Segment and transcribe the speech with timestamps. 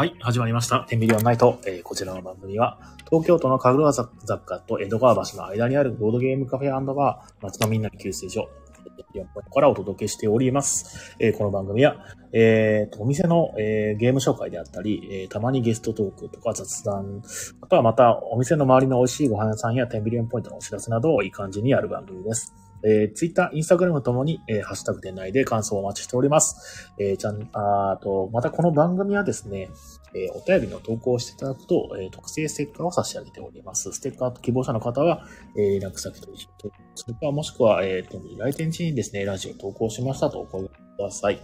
[0.00, 0.86] はい、始まりました。
[0.88, 1.58] テンビリオンナイト。
[1.66, 2.78] えーこちらの番組は、
[3.10, 8.48] 東京都の神楽坂雑貨と江戸川橋の間にあるボードゲームカフェバー、街のみんなの給水所、
[8.82, 11.14] テンビリオンポイントからお届けしております。
[11.18, 11.98] えーこの番組は、
[12.32, 17.22] えーと、お店の、えーゲーム紹介であったり、えーたまにゲストトークとか雑談、
[17.60, 22.54] あとはまた、お店の周りの美味しいご飯屋さんやテンビリオンポイントのお知らせなどをいい感じにやる番組です。
[22.84, 26.90] えー、ツイッター、インスタグラムともに、えーハッシュタグ店内で感想をお待ちしております。
[26.98, 29.70] えーちゃん、あと、またこの番組はですね、
[30.14, 33.92] えーお便りの投稿をしていただくと、えー特製ステッカーを差し上げております。
[33.92, 35.24] ステッカーと希望者の方は、
[35.56, 41.40] えー連絡先と一緒と、それかもしくは、えー、来店地にですね、ラジオ投稿しましたとお声掛けください。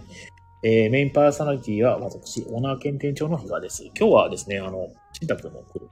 [0.63, 3.83] えーメインパーソナリティは私、オーナー兼店長の比嘉です。
[3.97, 5.89] 今日はですね、あの、新宅も来る。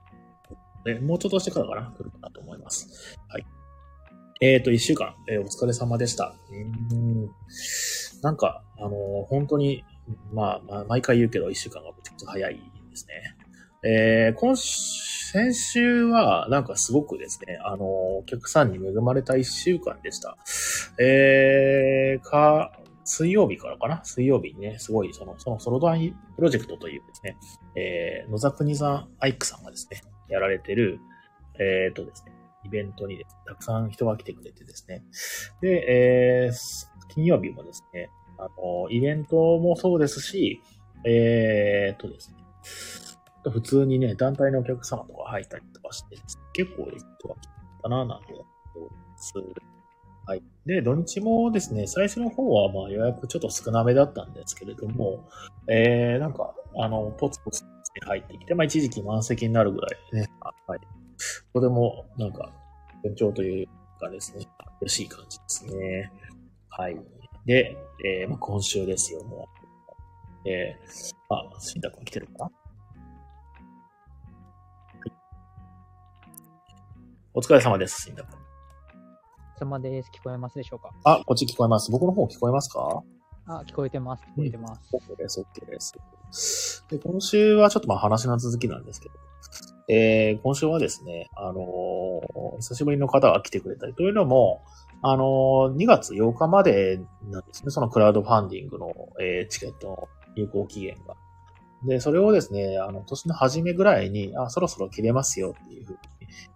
[0.88, 3.15] えもうちょっとしてからかな来るかなと思います。
[4.40, 6.34] えっ、と、一週間、えーお疲れ様でした。
[6.50, 7.30] うん。
[8.22, 9.84] なんか、あのー本当に、
[10.32, 13.36] まあ、まあ、毎回言うけど、一週間がちゃくちゃ早いですね。
[13.82, 20.36] えー今週、先週は、なんかすごくですね、あのーお客さんに恵まれた一週間でした。
[21.02, 22.72] えー、か、
[23.04, 24.04] 水曜日からかな？
[24.04, 27.36] 水曜日にね、すごい、その、そのソロダイプロジェクトというですね、
[27.74, 30.98] えー、野沢国さん、アイクさんがですね、やられてる、
[31.58, 32.32] えー、とですね、
[32.66, 35.04] イベントに、たくさん人が来てくれてですね。
[35.60, 40.60] で、えー、金曜日もですね、あの、イベントもそうですし、
[41.04, 42.36] えー、とですね、
[43.50, 47.48] 普通にね、団体のお客様とか入ったりとかしてですね、結構人が来
[47.82, 49.32] たななんて思ってます。
[50.26, 50.42] はい。
[50.66, 55.28] で、土日もですね、最初の方はまあ予約ちょっと少なめだったんですけれども、
[55.68, 57.62] えー、なんか、あの、ポツポツ
[58.04, 60.28] 入ってきて、まあ一時期満席になるぐらいね、
[60.66, 60.80] はい。
[61.52, 62.52] とても、なんか、
[63.02, 63.66] 順調という
[63.98, 64.46] かですね、
[64.80, 66.12] 嬉しい感じですね。
[66.68, 66.96] はい。
[67.46, 69.48] で、えーまあ、今週ですよ、も
[70.44, 70.48] う。
[70.48, 72.52] えー、あ、新太くん来てるかな、はい、
[77.34, 78.38] お疲れ様です、新太くん。
[79.58, 80.10] 様です。
[80.14, 80.90] 聞こえますでしょうか？
[81.04, 81.90] あ、こっち聞こえます。
[81.90, 83.02] 僕の方聞こえますか？
[83.46, 84.22] あ、聞こえてます。
[84.22, 84.80] 聞こえてます。
[84.92, 86.84] OK です、OK です。
[86.90, 89.14] で、今週はちょっとまあ話の続きなんですけど、
[89.88, 94.62] え、今週はですね、あのー久しぶりの方が来てくれたりというのも、
[95.02, 96.98] あのー2月8日まで
[97.30, 101.14] なんですね、そのクラウドファンディングの、えーチケットの有効期限が。
[101.84, 105.98] で、それをですね、あの、年の初めぐらいに、あ、そろそろ切れますよっていうふうに、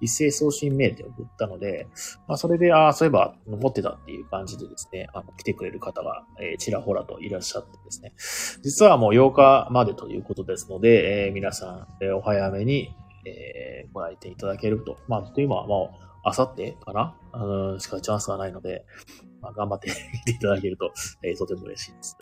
[0.00, 1.86] 一斉送信メールで送ったので、
[2.26, 8.12] まあ、それで、あそういえば、持ってたっていう感じでですね、あの、来てくれる方が、えーちらほらといらっしゃってですね、
[8.62, 12.94] 実はもう8日までということですので、えー皆さん、えーお早めに、
[13.24, 14.98] えーご来店いただけると。
[15.08, 17.16] まあ、というのはもう、あさってかな？
[17.32, 18.84] うんしかチャンスがないので、
[19.40, 19.92] まあ、頑張って い
[20.26, 20.92] ていただけると、
[21.22, 22.18] えーとても嬉しいです。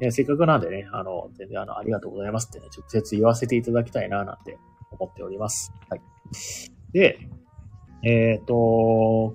[0.00, 4.58] ねせっかくなんでね、あの、全然あの、ありがとうございますってね、直接言わせていただきたいな、なんて
[4.90, 5.72] 思っております。
[5.88, 6.00] はい。
[6.92, 7.18] で、
[8.04, 9.34] えっ、と、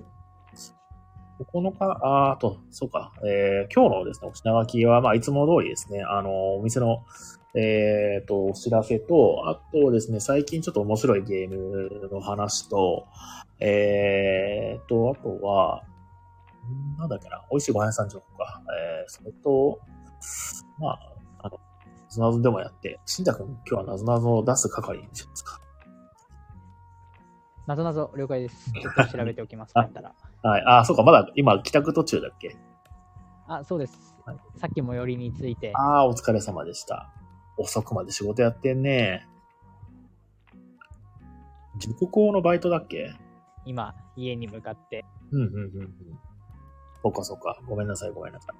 [1.40, 7.04] 9日、あーあと、そうか、えー今日のですね、お品書きは、まあ、いつも通りですね、あの、お店の、
[7.58, 13.06] えっ、と、お知らせと、あとですね、最近ちょっと面白いゲームの話と、
[13.58, 15.82] えっ、と、あとは、
[16.68, 18.62] んなんだっけな、美味しいご飯屋さん情報か。
[19.02, 19.80] えー、それと、
[20.78, 20.98] まあ、
[21.40, 21.58] あの、
[22.04, 25.60] なぞなぞでもやって、新太くん、今日はなぞなぞを出す係にしますか。
[27.66, 28.70] なぞなぞ了解です。
[28.80, 29.72] ちょっと調べておきます。
[29.74, 30.14] あだったら。
[30.42, 30.62] はい。
[30.64, 32.56] あ、そうか、まだ今、帰宅途中だっけ？
[33.48, 34.36] あ、そうですはい。
[34.56, 37.10] さっき最寄りについて、ああ、お疲れ様でした。
[37.58, 39.26] 遅くまで仕事やってんね。
[41.78, 43.12] 塾校のバイトだっけ？
[43.64, 45.92] 今、家に向かって、うんうんうんうん。
[47.02, 47.60] そっかそっか。
[47.68, 48.56] ごめんなさい、ごめんなさい。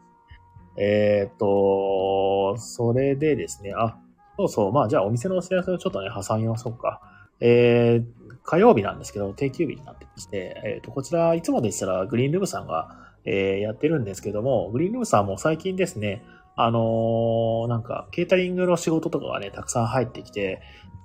[0.80, 3.98] えーっと、それでですね、あ、
[4.36, 7.00] そうそう、まあじゃあお店のお知らせをちょっとね、挟みましょうか。
[7.40, 8.04] えー、
[8.44, 16.22] 火曜日なんですけど、定休日になってまして、えーっと、こちら、いつもでしたらグリーンルームさんが、えーやってるんですけども、グリーンルームさんも最近ですね、
[16.60, 20.60] あのーなんか、ケータリングの仕事とかがね、たくさん入ってきて、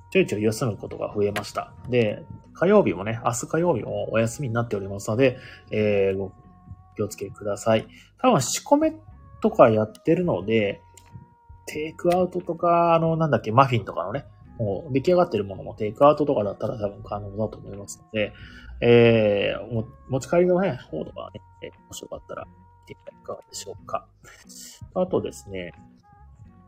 [0.09, 1.73] ちょいちょい休むことが増えました。
[1.89, 5.37] で、火曜日もね、明日火曜日もお休みになっておりますので、
[5.69, 6.31] えーご
[6.95, 7.87] 気をつけください。
[8.19, 8.93] 多分仕込め
[9.41, 10.81] とかやってるので、
[11.67, 14.25] テイクアウトとか、あの、なんだっけ、マフィンとかのね、
[14.57, 18.33] もう出来上がってるものもテイクアウトとかだったら多分可能だと思いますので、
[18.81, 21.29] えー、持ち帰りのね、方とか
[21.61, 22.47] ね、もしよかったら
[22.87, 24.05] 見てはいかがでしょうか。
[24.93, 25.73] あとですね、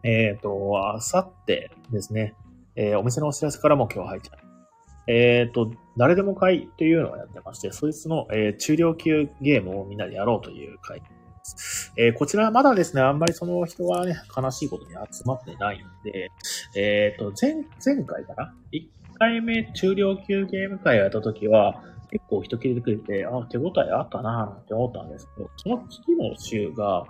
[0.04, 2.36] えっ、と、あさってですね、
[2.76, 5.12] えーお店のお知らせからも今日入っちゃう。
[5.12, 11.02] えっ、と、誰でも会というのをやってまして、そいつの、え中量級ゲームをみんなでやろうという会
[11.46, 11.94] ます。
[11.98, 16.32] えこちらはまだですね、あんまりその人がね、悲しいことに集まってないんで、
[16.76, 18.88] えっ、と、前、前回かな ?1
[19.18, 21.84] 回目中量級ゲーム会をやった時は、
[22.16, 27.04] 結構人切れてくれて、あ、手応えあったなぁなんて思ったんですけど、その次の週が、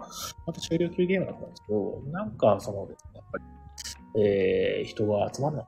[0.47, 5.67] また中量級ゲームだったんですけど、なんかそのですね、やっぱり、えー人が集まらなく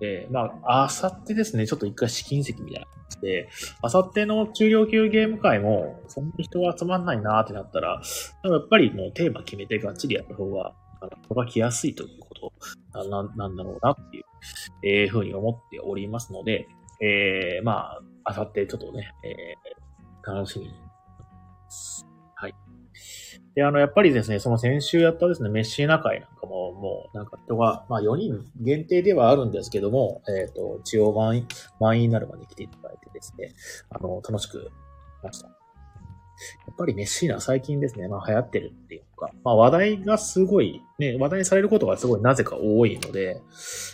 [0.00, 3.48] て、まあ、あさってですね、ちょっと一回試金石みたいな感じで、
[3.82, 8.00] あさっての中量級ゲーム会も、そんなに人が集まんないなーってなったら、
[8.42, 12.52] 多分やっぱりもうテーマ決めてがっちりやった方が、あの、人が来やすいということ
[13.04, 14.24] なななんだろうなっていう、
[14.82, 16.68] えーふうに思っておりますので、
[17.00, 20.74] えー、まあ、あさってちょっとね、えー、楽しみに。
[22.34, 22.54] はい。
[23.54, 31.48] で、あの、やっぱりですね、その先週やったですね、メッシーナ会なんかも、もう、なんか人が、まあ4人限定ではあるんですけども、えっ、と、一応満員、
[31.80, 33.54] 満員になるまで来ていただいてですね、
[33.88, 34.70] あの、楽しく
[35.22, 35.57] ました。
[36.66, 43.40] やっぱりメッシーナ最近ですね、まあ流行ってるっていうか、まあ話題がすごい、ね、話題にされることがすごいなぜか多いので、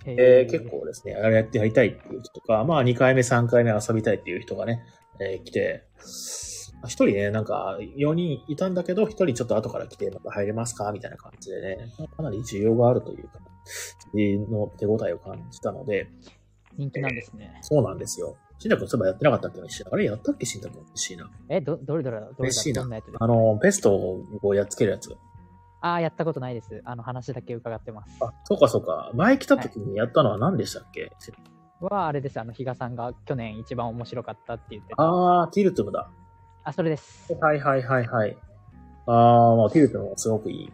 [0.06, 4.85] えー結構ですね、あれやってやりたいっていう人とか、まあ2回目、3回目遊びたいっていう人がね、
[5.20, 5.85] えー来て、
[6.87, 13.40] 一人ね、なんか4人いたんだけど、一人ちょっと後から来て、また入れますかみたいな感じでね、かなり需要があるというか、
[14.14, 16.08] の手応えを感じたので、
[16.76, 17.58] 人気なんですね。
[17.62, 18.37] そうなんですよ。
[18.59, 19.91] シンタ君そういえばやってなかったっけメッシーナ。
[19.93, 21.31] あれやったっけシンタ君メッシーナ。
[21.49, 22.83] え、ど、どれどれどれ嬉しいな
[23.21, 25.17] あの、ペストをこうやっつけるやつ。
[25.81, 26.81] ああ、やったことないです。
[26.85, 28.17] あの話だけ伺ってます。
[28.23, 29.11] あ、そうかそうか。
[29.15, 31.12] 前来た時にやったのは何でしたっけ、
[31.81, 32.41] は、あれです。
[32.41, 35.03] あの、比嘉さんが去年一番面白かったって言ってた。
[35.03, 36.11] あー、ティルトゥムだ。
[36.65, 37.31] あ、それです。
[37.35, 38.37] はいはいはいはい。
[39.07, 40.73] あー、まあ、ティルトゥムもすごくいい。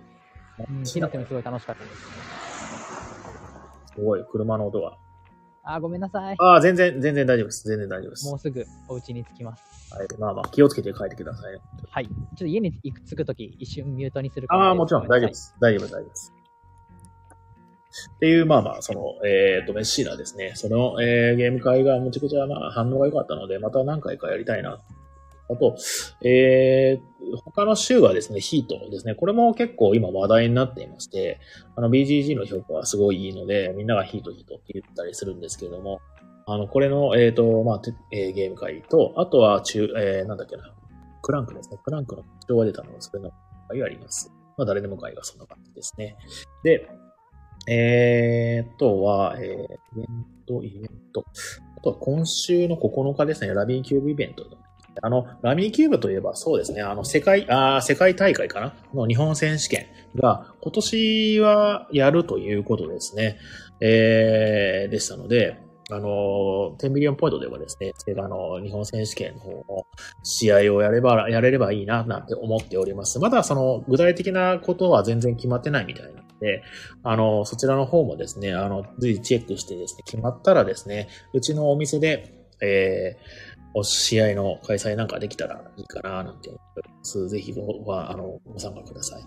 [0.58, 1.96] うん、ティルテもすごい楽しかったです。
[3.94, 4.96] すごい、車の音が。
[5.62, 6.36] あー、ごめんなさい。
[6.38, 7.68] あー、全然、全然大丈夫です。
[7.68, 8.26] 全然大丈夫です。
[8.26, 9.94] もうすぐお家に着きます。
[9.94, 11.60] はい、まあまあ、気をつけて帰ってくださいね。
[11.90, 12.06] はい。
[12.06, 14.46] ちょっと家に行く着くとき、一瞬ミュートにする。
[14.50, 15.54] ああ、もちろん、大丈夫です。
[15.60, 16.32] 大丈夫、大丈夫です。
[18.16, 20.52] っていう、まあまあ、その、えっ、と、メッシーナですね。
[20.54, 24.80] その、えーゲーム会がむちゃくちゃ、まあ、反応が良かったので、また何回かやりたいな。
[25.50, 25.76] あと、
[26.22, 29.14] えー、他の州はですね、ヒートですね。
[29.14, 31.40] これも結構今話題になっていまして、
[31.76, 36.00] あの、BGG の評価はすごいいいので、みんながヒートヒートって言ったりするんですけれども、
[36.46, 37.82] あの、これの、えっ、と、まあ、
[38.12, 40.72] えーゲーム会と、あとは中、えーなんだっけな、
[41.22, 41.78] クランクですね。
[41.84, 43.30] クランクの特徴が出たのが、それの
[43.68, 44.32] 会があります。
[44.56, 46.16] まあ、誰でも会がそんな感じですね。
[46.64, 46.88] で、
[47.68, 50.06] えー、とは、えー、イベン
[50.46, 51.24] ト、イベント。
[51.76, 54.44] あとは今週の9日ですね、ラビーキューブイベント。
[55.02, 58.74] あの、ラミーキューブといえばそうですね、あの、世界、あー世界大会かな？
[58.94, 59.86] の日本選手権
[60.16, 63.38] が今年はやるということですね。
[63.80, 65.58] えー、でしたので、
[65.92, 69.86] あの、10ミリオンポイントではですね、あの、日本選手権の方の
[70.22, 73.18] 試合をやれば、やれればいいな、なんて思っております。
[73.18, 76.62] まだその、具体的なことは全然決まってないみたいなので、
[77.02, 87.28] あの、そちらの方もですね、あの、随時チェックしてですね、決まったらですね、うちのお店で、えー、お試合の開催なんかできたらいいかな、なんて思っております。
[87.28, 89.22] ぜひご、は、あの、ご参加ください。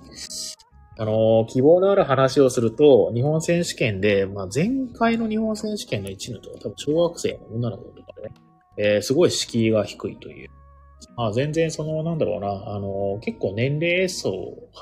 [0.99, 8.35] あの、希望のある話をすると、日本選手権で、まあ、前回の日本選手権の1位のと多分小学生の女の子とかでね、
[8.77, 10.49] えーすごい敷居が低いという。
[11.15, 14.31] まあ、全然その、なんだろうな、あの、結構年齢層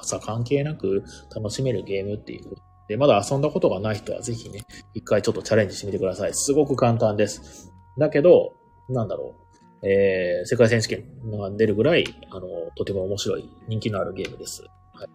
[0.03, 1.03] さ関係なく
[1.35, 2.55] 楽しめるゲームっていう
[2.91, 6.33] で、まだ遊んだことがない人はぜひね、一回ちょっとチャレンジしてみてください。
[6.33, 7.71] すごく簡単です。
[7.97, 8.53] だけど、
[8.89, 9.40] なんだろう、
[9.83, 11.03] えー、世界選手権
[11.39, 14.63] が出るぐらい、あの、とても面白い、人気のあるゲームです。
[14.93, 15.09] はい。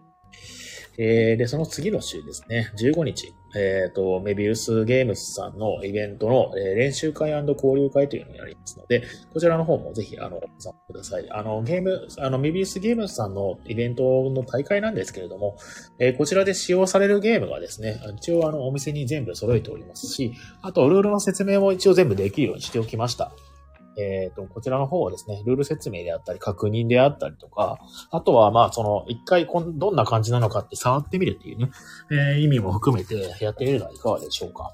[0.99, 11.31] えー、で、その次の週ですね、15日、えっ、と、メビウスゲームスさんのイベントの、えー練習会交流会というのをやりますので、こちらの方もぜひ、あの、ご参加ください。
[11.31, 15.57] あの、ゲーム、あの、メビウスゲームスさんのイベントの大会なんですけれども、
[15.99, 23.31] えーこちらで使用されるゲームがですね、一応あの、お店に全部揃えておりますし、あと、ルールの説明も一応全部できるようにしておきました。
[23.97, 27.79] えっ、と、こちらの方はですね、ルール説明であったり、確認であったりとか、
[28.11, 31.71] あとは、まあ、その、一回こん、どんな感じなのかって触ってみるっていうね、
[32.11, 34.71] えー意味も含めてやってみるのはいかがでしょうか。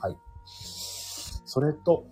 [0.00, 0.16] はい。
[0.46, 2.06] それと、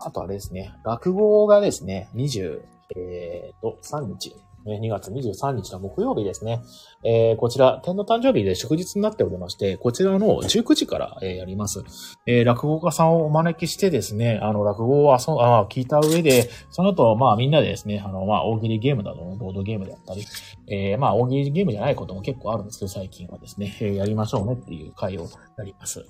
[0.00, 2.60] あとあれですね、落語がですね、20、
[2.96, 6.62] えーと、3日、2月23日の木曜日ですね。
[7.04, 11.82] えーこちら、天の誕生日で祝日になっておりまして、こちらの19時から、えーやります。
[12.26, 20.24] えー落語家さんをお招きしてですね、あの、落語を遊あ聞いた上で、その後、まあみんなでですね、あの、まあ大喜利ゲームなどのボードゲームであったり、
[20.68, 25.22] えーまあ大喜利ゲームじゃないことも結構あるんですけど、最近はですね、えーやりましょうねっていう会を
[25.58, 26.04] やります。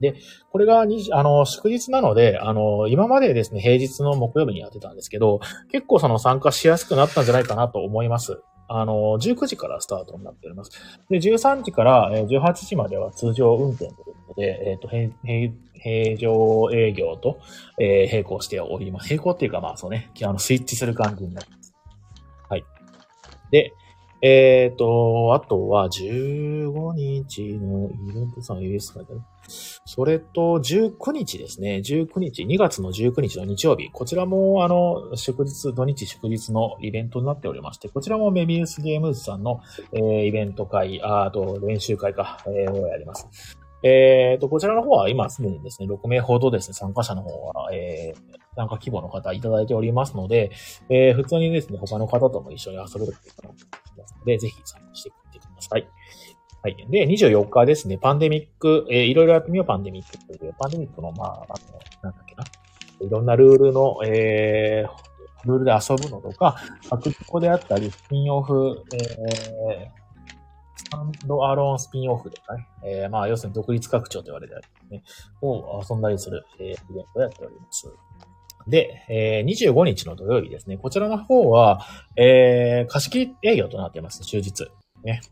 [0.00, 0.14] で、
[0.50, 5.40] これがに、あの、祝日なので、あの、今までですね、平日の木曜日にやってたんですけど、
[5.70, 8.40] 結構その参加しやすくなったんじゃないかなと思います。
[8.72, 10.70] あの、19時からスタートになっております。
[11.10, 13.94] で、13時から18時までは通常運転という
[14.26, 17.40] ことで、えっ、と、平平平常営業と、
[17.80, 19.10] えー並行しております。
[19.10, 21.74] 並行っていうか、まあそうね、あの、スイッチする感じになります。
[22.48, 22.64] はい。
[23.50, 23.72] で、
[24.22, 29.22] えっ、と、あとは15日のイベントさん US 書いてある。
[29.84, 31.82] それと、19日ですね。
[31.84, 33.90] 19日、2月の19日の日曜日。
[33.90, 39.60] こちらも、あの、祝日、土日祝日のイベントになっておりまして、こちらもメビウスゲームズさんの、
[39.92, 43.28] えーイベント会、ああと練習会か、えーをやります。
[43.82, 50.50] えっ、と、こちらの方は今すでにですね、6名ほどですね、参加者の方は、えー参加希望の方いただいておりますので、
[50.90, 53.48] えー普通にですね、他の方とも一緒に遊べるというか、
[54.00, 55.88] ますので、ぜひ参加してみてください。
[56.62, 56.76] はい。
[56.90, 61.56] で、24日ですね、パンデミック、えーいろいろやってみよう、パンデミックという、パンデミックの、まあ、あの、
[62.02, 62.44] なんだっけな。
[63.00, 66.56] いろんなルールの、えー、ルールで遊ぶのとか、
[66.90, 70.00] 白コであったり、スピンオフ、えー、
[70.76, 75.02] スタンドアローンスピンオフとかね、えー、まあ、要するに独立拡張と言われるやつね、
[75.40, 76.76] を遊んだりする、えー、イベン
[77.14, 77.88] トをやっております。
[78.68, 80.76] で、えー、25日の土曜日ですね。
[80.76, 81.86] こちらの方は、
[82.16, 84.20] えー、貸し切り営業となっています。
[84.20, 84.70] 終日。
[85.02, 85.22] ね。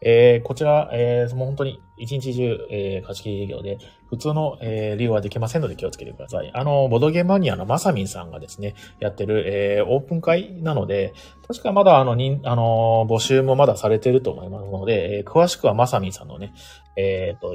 [0.00, 6.50] えー、こちら、えー、もう本当に一日中、えー、貸し切り営業で、普通の、えー利用はできませんので気をつけてください。
[6.54, 11.12] あの、ボドゲマニアのマサミンさんがですね、やってる、えーオープン会なので、
[11.46, 16.52] 確かまだあの、にあの募集もまだされてると思いますので、えー詳しくはマサミンさんのね、
[16.96, 17.54] えっ、と、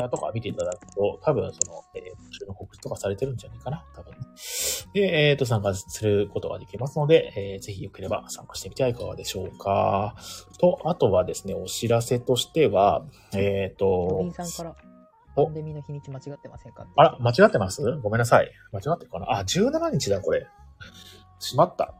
[0.00, 4.18] ターとか見ていただくと、多分その、えー募集の告知とかされてるんじゃないかな、多分ね。
[4.92, 10.14] で、えっ、と、参加することができますので、えーぜひよければ参加してみてはいかがでしょうか。
[10.58, 14.76] と、あとはですね、お知らせとしては、えっ、ロビとン、さんから、
[15.36, 17.82] おパンデミの日にち間違ってませんかあら、間違ってます？
[18.02, 18.50] ごめんなさい。
[18.72, 19.38] 間違ってるかな？
[19.38, 20.46] あ、17日だ、これ。
[21.38, 21.94] しまった。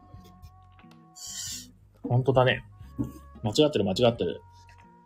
[2.02, 2.64] 本当だね。
[3.42, 4.42] 間違ってる、間違ってる。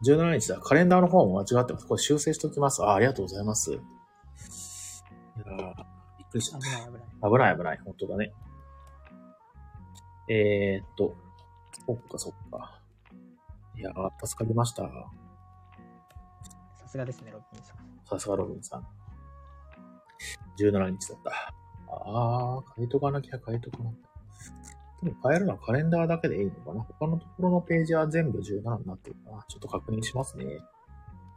[0.05, 0.59] 17日だ。
[0.59, 1.87] カレンダーの方も間違ってます。
[1.87, 2.83] これ修正しておきます。
[2.83, 3.73] あ、ありがとうございます。
[3.73, 5.75] いやー
[6.19, 6.65] びっくりした危。
[6.69, 7.03] ない危ない。
[7.31, 7.79] 危ない危ない。
[7.85, 8.33] 本当だね。
[10.29, 11.15] えー、っと、
[11.87, 12.81] そっかそっか。
[13.77, 14.83] いやー、助かりました。
[16.77, 17.77] さすがですね、ロビンさん。
[18.05, 18.87] さすがロビンさん。
[20.59, 21.55] 17日だった。
[21.89, 24.13] あー、変えとかなきゃ変えとかなきゃ。
[25.03, 26.83] 変えるのはカレンダーだけでいいのかな？
[26.99, 29.45] 他のところのページは全部17になってるかな？
[29.49, 30.45] ちょっと確認しますね。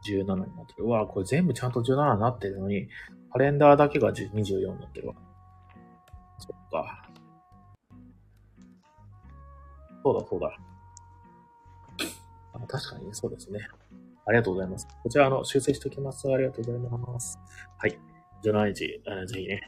[0.08, 0.84] 17になってる。
[0.84, 2.88] うわこれ全部ちゃんと17になってるのに、
[3.32, 5.14] カレンダーだけが24になってるわ。
[6.38, 7.08] そっか。
[10.04, 10.56] そうだそうだ。
[12.54, 13.66] あ確かにそうですね。
[14.26, 14.86] ありがとうございます。
[15.02, 16.28] こちら、あの、修正しておきます。
[16.32, 17.38] ありがとうございます。
[17.78, 17.98] はい。
[18.44, 19.60] 17日、あぜひね、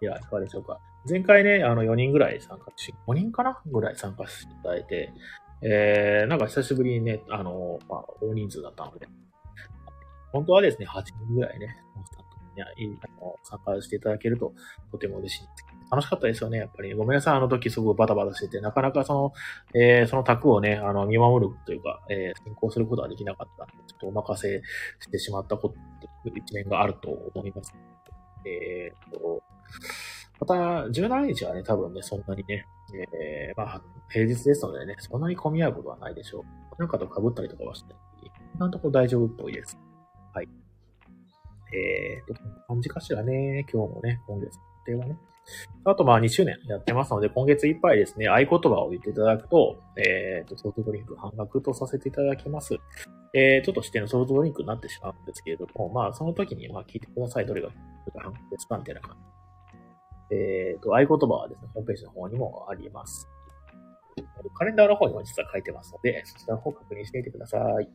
[0.00, 0.78] いや、いかがでしょうか？
[1.08, 3.60] 前回ね、あの、4人ぐらい参加し、5人かな？
[3.66, 5.12] ぐらい参加していただいて、
[5.62, 9.08] えー、なんか久しぶりにね、あの、まあ、大人数だったので、
[10.32, 12.24] 本当はですね、8人ぐらいね、スタッ
[12.76, 14.54] フにいいあの参加していただけると
[14.90, 15.72] とても嬉しいんですけど。
[15.92, 16.94] 楽しかったですよね、やっぱり。
[16.94, 19.32] ごめんなさい、あの時すごくバタバタしてて、なかなかその、
[19.74, 24.62] えー、その卓をね、あの、見守るというか、えー、進行することができなかったので、ちょっとお任せ
[25.00, 25.74] してしまったこと、
[26.34, 27.74] 一面があると思います。
[28.46, 29.42] えー、と、
[30.42, 30.54] また、
[30.88, 32.66] 17日はね、多分ね、そんなにね、
[33.12, 36.80] えー、まあ、平日ですのでね、そんなに混み合うことはないでしょう。
[36.80, 38.02] なんかと被ったりとかはしてない。
[38.56, 39.78] 今のところ大丈夫っぽいです。
[40.34, 40.48] はい。
[41.72, 45.16] えーと、こんな感じかしらね、今日のね、今月の予定はね。
[45.84, 52.74] あと、まあ、2周年やってますので、今月いっぱいですね、合言葉を言っていただくと、えーと、ソフトドリンク半額とさせていただきます。
[53.32, 57.46] えー、ちょっと指定のソフトドリンクになってしまうんですけれども、まあ、その時に、まあ、聞いてください。
[57.46, 57.70] どれが
[58.16, 59.41] 半額ですかみたいな感じ。
[60.32, 63.28] えーと、合言葉はですね、ホームページの方にもあります。
[64.54, 67.88] カレンダーの方にも実は書いてますので、そちらの方確認してみてください。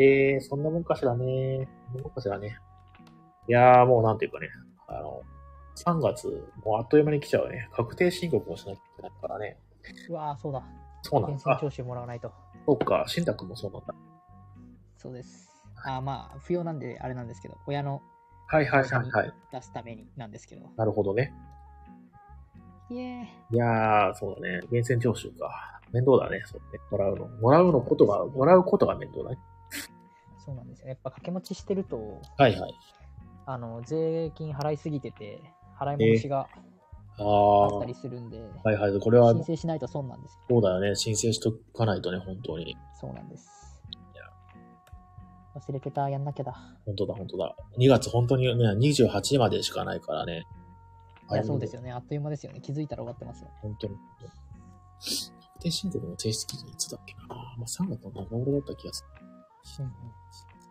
[0.00, 1.68] えー、そんなもんかしらね。
[1.86, 2.58] そんなもんかしらね。
[3.48, 4.48] いやー、もうなんていうかね、
[4.86, 5.22] あの、
[5.76, 6.26] 3月、
[6.64, 7.68] もうあっという間に来ちゃうね。
[7.72, 9.58] 確定申告をしなきゃいけないからね。
[10.08, 10.62] うわーそうだ。
[11.02, 11.36] そうなんだ。
[11.36, 12.32] 源泉徴収もらわないと。
[12.66, 13.94] そっか、新宅もそうなんだ。
[14.96, 15.48] そうです。
[15.84, 18.02] あーまあ、不要なんであれなんですけど、親の
[18.48, 19.32] はいはいはいはい。
[19.52, 20.68] 出すためになんですけど。
[20.76, 21.32] なるほどね。
[22.90, 24.60] イエいやー、そうだね。
[24.70, 25.80] 源泉徴収か。
[25.92, 26.42] 面倒だね。
[26.46, 26.80] そうね。
[26.90, 27.26] もらうの。
[27.26, 29.38] もらうのことが、もらうことが面倒だね。
[30.38, 30.88] そうなんですよ。
[30.88, 32.74] やっぱ掛け持ちしてると、はいはい。
[33.44, 35.40] あの、税金払いすぎてて、
[35.78, 36.48] 払い戻しが
[37.18, 38.98] あったりするんで、はいはい。
[38.98, 40.40] これは、申請しないと損なんですよ。
[40.48, 40.94] そうだよね。
[40.96, 42.76] 申請しとかないとね、本当に。
[42.98, 43.57] そうなんです。
[45.58, 46.52] 忘れてた、やんなきゃだ。
[46.84, 47.56] 本当だ、本当だ。
[47.78, 50.46] 2月本当にね、28日までしかないからね。
[51.30, 51.92] いや、そうですよね。
[51.92, 52.60] あっという間ですよね。
[52.60, 53.54] 気づいたら終わってますよね。
[53.60, 53.96] 本当に。
[54.98, 57.26] 確定申告の提出期限いつだっけな。
[57.28, 59.04] まあ、3月の中頃だった気がす
[59.78, 59.84] る。
[59.84, 59.92] うん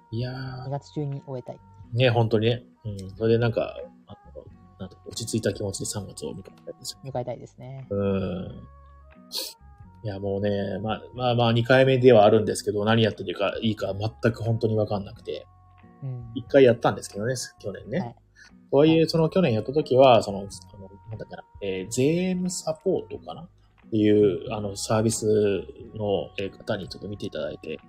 [0.09, 1.59] いやうん、2ー、月中に終えたい。
[1.93, 2.63] ね、本当にね。
[2.85, 2.97] うん。
[3.17, 3.75] それでなんか、
[4.07, 4.45] あの、
[4.79, 6.99] なんて落ち着いた気持ちで3月を迎えたいですよ。
[7.03, 7.85] 迎えたいですね。
[7.89, 8.67] うん。
[10.03, 15.47] いや、もうね、まあ、まあまあ、2回目ではあるんですけど、何やっていいかいいか全く本当にわかんなくて、
[16.03, 16.31] うん。
[16.35, 17.99] 1回やったんですけどね、去年ね。
[17.99, 18.15] はい。
[18.71, 18.99] とはい。
[18.99, 20.47] え、その去年やった時は、その、あの
[21.09, 23.41] なんだっけな、えー税務サポートかな？
[23.41, 25.25] っていう、あの、サービス
[25.95, 27.79] のえー方にちょっと見ていただいて、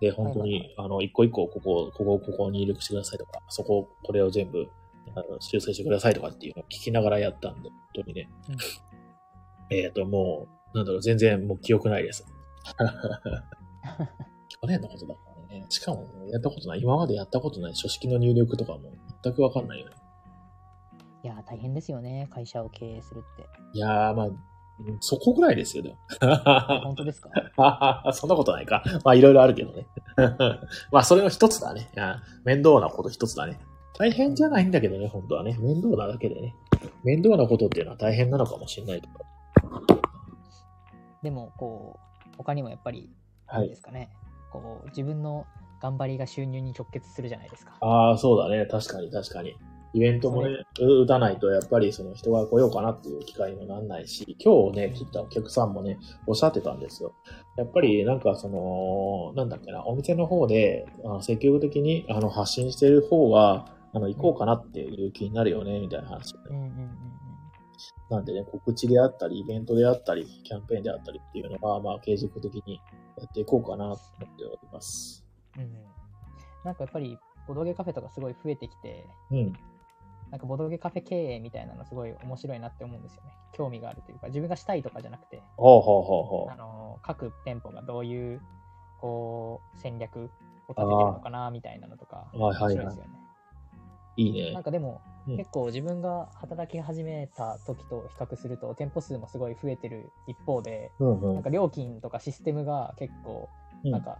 [0.00, 4.68] で、本当はいに、あの、一個一個、ここ、ここ、ここに入力してくださいとか、そこ、これを全部、
[5.16, 8.28] あの修正してくださいとかっていうのを聞きながらやったんで、本当にね。
[8.48, 9.76] うん。
[9.76, 12.26] えっ、と、もう、なんだろう、全然もう記憶ないです。
[14.48, 15.20] 去年のことだか
[15.50, 15.66] らね。
[15.68, 16.80] しかも、やったことない。
[16.80, 19.92] 今までやったことない書式の入力とかも全くわかんないよね。
[21.24, 22.28] いやー、大変ですよね。
[22.30, 23.46] 会社を経営するって。
[23.74, 24.38] いやー、まあ、うん
[25.00, 25.96] そこぐらいですよ、でも。
[26.84, 27.30] 本当ですか？
[28.14, 28.84] そんなことないか。
[29.04, 29.88] まあ、いろいろあるけどね。
[30.92, 31.90] まあ、それの一つだね。
[31.96, 33.58] いや面倒なこと一つだね。
[33.98, 35.56] 大変じゃないんだけどね、本当はね。
[35.58, 36.54] 面倒なだけでね。
[37.02, 39.97] 面倒なことっていうのは大変なのかもしれないけど。
[41.22, 43.10] でも、こう、他にもやっぱり、
[43.46, 44.10] はいなんですかね。
[44.52, 45.46] こう、自分の
[45.80, 47.72] 頑張りが収入に直結するじゃないですか。
[47.80, 48.66] ああ、そうだね。
[48.66, 49.56] 確かに確かに。
[49.94, 57.14] イベントもね、う打たないとやっぱりその人が来ようかなっていう機会にもなんないし、今日ね、来たお客さんもね、おっしゃってたんですよ。
[57.56, 67.07] やっぱりなんかその、なんだっけな、お店の方であの積極的にあの発信してる方が、あの、行こうかなっていう気になるよね、みたいな話をね、うんうんうん
[68.10, 72.80] なんでね、告知であったり、イベントであったり、キャンペーンであったりっていうのは、まあ、継続的に
[73.16, 75.24] やっていこうかなと思っております。
[75.56, 75.62] うん。
[75.62, 75.70] うん。
[76.64, 79.52] なんかやっぱり、ボドゲカフェとかすごい増えてきて、うん。
[80.30, 83.30] なんかボドゲカフェ経営みたいなのすごい面白いなって思うんですよね。
[83.52, 88.42] 興味があるというか、自分がしたいとかじゃなくて、ほうほうほうほあの、各店舗がどういう、
[89.00, 90.30] こう、戦略を立
[90.68, 93.10] ててるのかな、みたいなのとか、はいはいはい面白いですよね。
[93.14, 93.16] う。
[93.16, 93.27] いい
[94.24, 94.62] ねなん。
[94.62, 103.48] かでも、うん結構自分が働き始めた時と比較すると、店舗数もすごい増えてる一方で、うんうんなんか料金とかシステムが結構、
[103.84, 104.18] うんなんか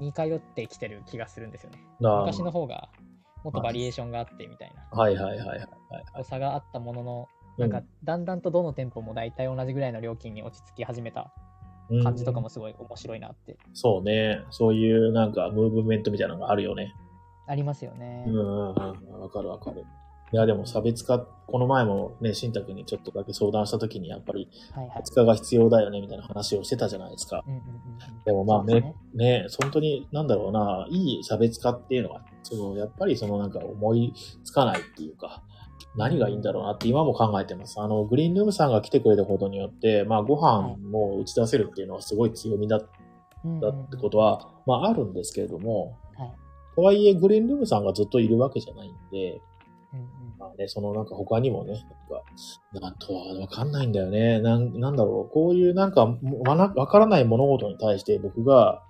[0.00, 1.78] 似通ってきてる気がするんですよね。
[2.00, 2.88] なあ昔の方が
[3.42, 4.98] もっとバリエーションがあってみたいな。
[4.98, 6.24] はいはいはいはいはい。
[6.24, 7.28] 差があったものの、
[7.58, 11.32] なんかだんだんとどの店舗も大体同じぐらいの料金に落ち着き始めた
[11.90, 14.40] うん感じとかもすごい面白いなってそうね。
[14.50, 16.94] そういうなんかムーブメントみたいなのがあるよね。
[17.46, 18.24] ありますよね。
[18.26, 19.20] うんうんうん。
[19.20, 19.84] わかるわかる。
[20.32, 24.98] いやでも差別化、この前もね、新宅にちょっとだけ相談した時にやっぱり差。
[24.98, 27.44] 別化が必要だよねみたいな話をしてたじゃないですか。
[28.24, 35.44] でもまあそうですね、ね、本当になんだろうな、いい差別化っていうのは、そのやっぱりそのなんか思いつかないっていうか、
[35.96, 37.80] 何がいいんだろうなって今も考えてます。
[37.80, 42.80] あの、グリーンルームさんが来てくれたことによって、まあご飯も打ち出せるっていうのはすごい強みだ
[43.44, 45.94] うんうんだってことは、まああるんですけれども、はい
[46.74, 49.40] とはいえグリーンルームさんがずっといるわけじゃないんで、
[49.92, 50.08] うんうん
[50.38, 54.40] まあね、そのなんか他にもね、なんか、なんとはわかんないんだよね。
[54.40, 55.32] なん、なんだろう。
[55.32, 58.82] こういうなんか、もわからない物事に対して僕が、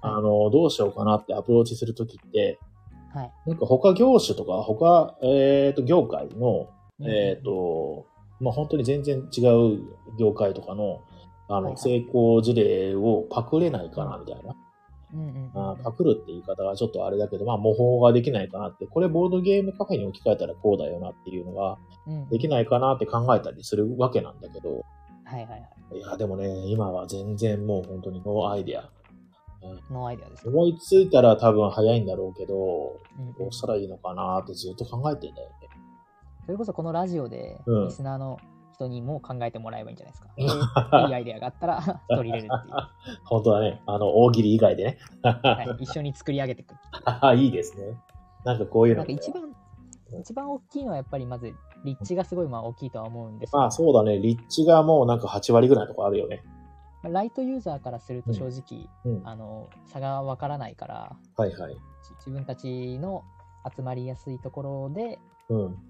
[0.00, 2.58] あの、どうしようかなってアプローチするときって、
[3.14, 3.32] はい。
[3.46, 6.68] なんか他業種とか他、えっ、と、業界の、
[6.98, 8.06] うんえっ、と、
[8.40, 9.80] まあ本当に全然違う
[10.18, 11.00] 業界とかの、
[11.48, 14.54] あの、成功事例をパクれないかな、みたいな。
[15.12, 24.84] うんうんうんあーパクるって言い方がちょっとあれだけど、まあ模倣ができないかなって、これボードゲームカフェに置き換えたらこうだよなっていうのがうんできないかなって考えたりするわけなんだけど、
[25.24, 25.98] はいはいはい。
[25.98, 28.90] いや、でもね、今は全然もう本当にノーアイデア。
[29.90, 30.52] ノーアイデアですね。
[30.52, 35.54] 思いついたら多分早いんだろうけど、うんうんどうしたらいいのかなってずっと考えてんだよね。
[36.44, 38.38] それこそこのラジオで、うんリスナーの
[38.82, 40.28] 人にも考えてもらえばいいんじゃないですか。
[40.36, 42.74] でいいアイデアがあったら 取り入れるっていう。
[43.24, 43.82] 本当だね。
[43.86, 44.98] あの、大喜利以外でね。
[45.22, 46.74] はい、一緒に作り上げていく。
[47.36, 47.96] いいですね。
[48.44, 49.14] なんかこういうのね。
[49.14, 49.54] なんか一番、
[50.20, 54.18] 一番大きいのはやっぱりまず、立地がすごいまあ大きいとは思うんですまあそうだね。
[54.18, 56.42] 立地がもうなんか8割ぐらいのとこあるよね。
[57.02, 59.26] まあライトユーザーからすると正直、うん。
[59.26, 61.74] あの、差がわからないから、はいはい。
[61.74, 61.80] じ
[62.18, 63.24] 自分たちの
[63.74, 65.31] 集まりやすいところでうん。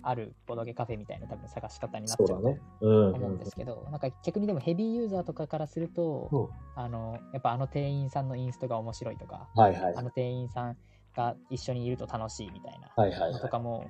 [0.02, 2.34] あるボドゲカフェみたいな多分探し方になっちゃうと。
[2.80, 9.94] 思うんですけど、なんか逆にでもヘビーユーザーとかからすると、うんあの、やっぱあの店員さんのインストが面白いとか、はいはい。
[9.96, 10.76] あの店員さん
[11.14, 13.86] が一緒にいると楽しいみたいなとかも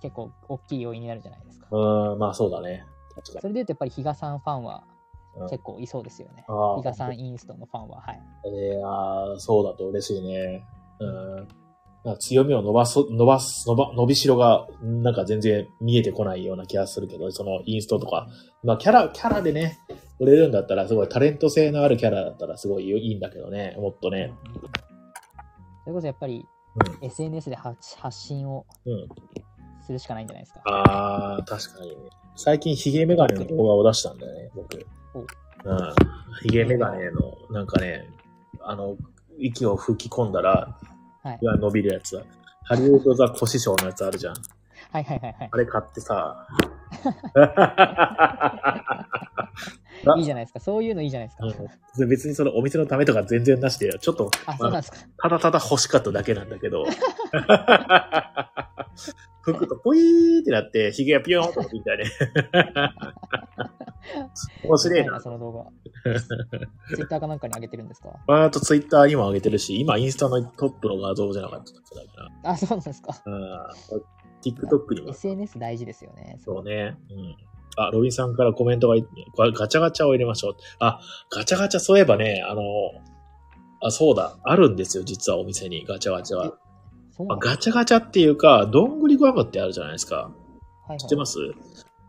[0.00, 1.66] 結構大きい要因になるじゃないですか。
[1.70, 2.84] うん、まあそうだね。
[3.24, 4.84] それで言うとやっぱり比嘉さんファンは
[5.50, 6.44] 結構いそうですよね。
[6.48, 8.00] あ比嘉さんインストのファンは。
[8.00, 8.20] はい。
[8.46, 10.64] えー、あーそうだと嬉しいね。
[11.00, 11.48] うん。
[12.16, 18.28] 強みを伸ばす、伸ばす、伸ば、伸びしろが、なんか全然見えてこないような気がするけど、そのインストとか。
[18.64, 19.78] まあ、キャラ、キャラでね、
[20.18, 24.32] 売れるんだったら、すごいタレント性のあるキャラだったらすごいいいんだけどね、もっとね。
[25.84, 26.44] それこそやっぱり、
[27.02, 29.08] SNS で発発信をうん。
[29.84, 30.60] するしかないんじゃないですか。
[30.64, 31.96] あー、確かにね。
[32.36, 34.86] 最近ヒゲメガネの動画を出したんだよね、僕。
[35.14, 35.26] おうん。
[36.42, 38.08] ヒゲメガネの、なんかね、
[38.60, 38.96] あの、
[39.38, 40.78] 息を吹き込んだら、
[41.22, 42.22] はいが伸びるやつ。
[42.64, 44.34] ハリウッドザコシショウのやつあるじゃん。
[44.92, 45.56] はいはいはいはいあ。
[45.56, 46.46] れ買ってさ。
[50.16, 50.60] いいじゃないですか。
[50.60, 51.46] そういうのいいじゃないですか。
[51.46, 51.54] うん
[52.08, 54.98] 別にそのお店のためとか全然なしで、ちょっと、あ、そうなんですか。
[55.20, 56.84] ただただ欲しかっただけなんだけど。
[59.42, 62.04] 吹くとポイーってなって、ヒゲがピヨーンと伸びたね。
[64.62, 65.20] 面白いな。
[65.20, 65.64] その動画。
[66.94, 68.10] ツイッターかなんかに上げてるんですか？
[68.28, 71.84] ああとツイッターにも上げてるし、今インスタのトップの画像じゃなかっただか
[72.44, 73.12] あ、そうなんですか。
[73.26, 73.32] ら。
[73.32, 73.40] うん。
[74.54, 75.10] TikTok にも。
[75.10, 76.38] SNS 大事ですよね。
[76.44, 76.96] そうね。
[77.10, 77.36] うん。
[77.76, 79.06] あ、ロビンさんからコメントがい、
[79.54, 80.56] ガチャガチャを入れましょう。
[80.80, 82.62] あ、ガチャガチャそういえばね、あの、
[83.80, 84.36] あ、そうだ。
[84.42, 86.46] あるんですよ、実はお店に、ガチャガチャは。
[86.46, 86.52] あ
[87.16, 90.16] そうなんですガチャガチャっていうか、どんぐりガムってあるじゃないですか。
[90.16, 90.32] はい
[90.90, 91.38] はい知ってます？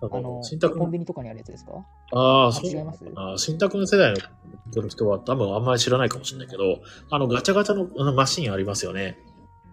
[0.01, 1.73] なんかあの、新宅のコンビニとかにあるやつですか？
[2.13, 6.79] ああ、そう違いますあー新宅の世代の人は多分あんまり知らないかもしれないけど、
[7.11, 9.17] あのガチャガチャのマシンありますよね。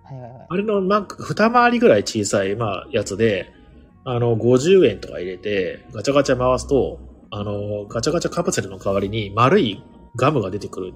[0.09, 0.47] はいはいはい。
[0.49, 3.53] あれの、まあ、二回りぐらい小さい、まあ、やつで、
[4.05, 9.83] あの、50円とか入れて、ガチャガチャ回すと、あの、ガチャガチャカプセルの代わりに丸い
[10.17, 10.95] ガムが出てくる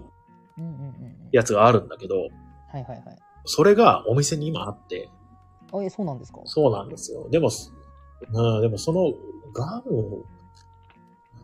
[0.58, 1.16] うんうんうんうん。
[1.32, 2.28] やつがあるんだけど、はい
[2.74, 3.02] はいはい。
[3.46, 5.08] それがお店に今あって、
[5.72, 6.40] あ、え、そうなんですか？
[6.44, 7.28] そうなんですよ。
[7.30, 7.48] でも、
[8.32, 9.12] うん、でもその
[9.54, 10.24] ガム、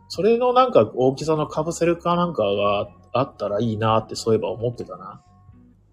[0.09, 5.21] それのなんか大きさのカプセルかなんかがあったらいいなってそういえば思ってたな。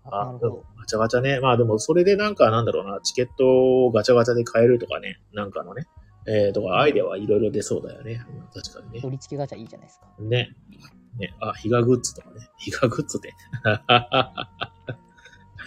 [0.04, 0.64] あなるほど。
[0.84, 1.40] ガチャガチャね。
[1.40, 5.86] まあでもそれでなんかなんだろうな、チケットをガチャガチャで買えるとかね、なんかのね、
[6.26, 8.22] えー、とかアイデアはいろいろ出そうだよね。
[8.28, 9.00] うん確かにね。
[9.00, 10.06] 取り付けガチャいいじゃないですか。
[10.20, 10.54] ね。
[11.18, 11.34] ね。
[11.40, 12.48] あ、ヒガグッズとかね。
[12.58, 13.32] ヒガグッズで。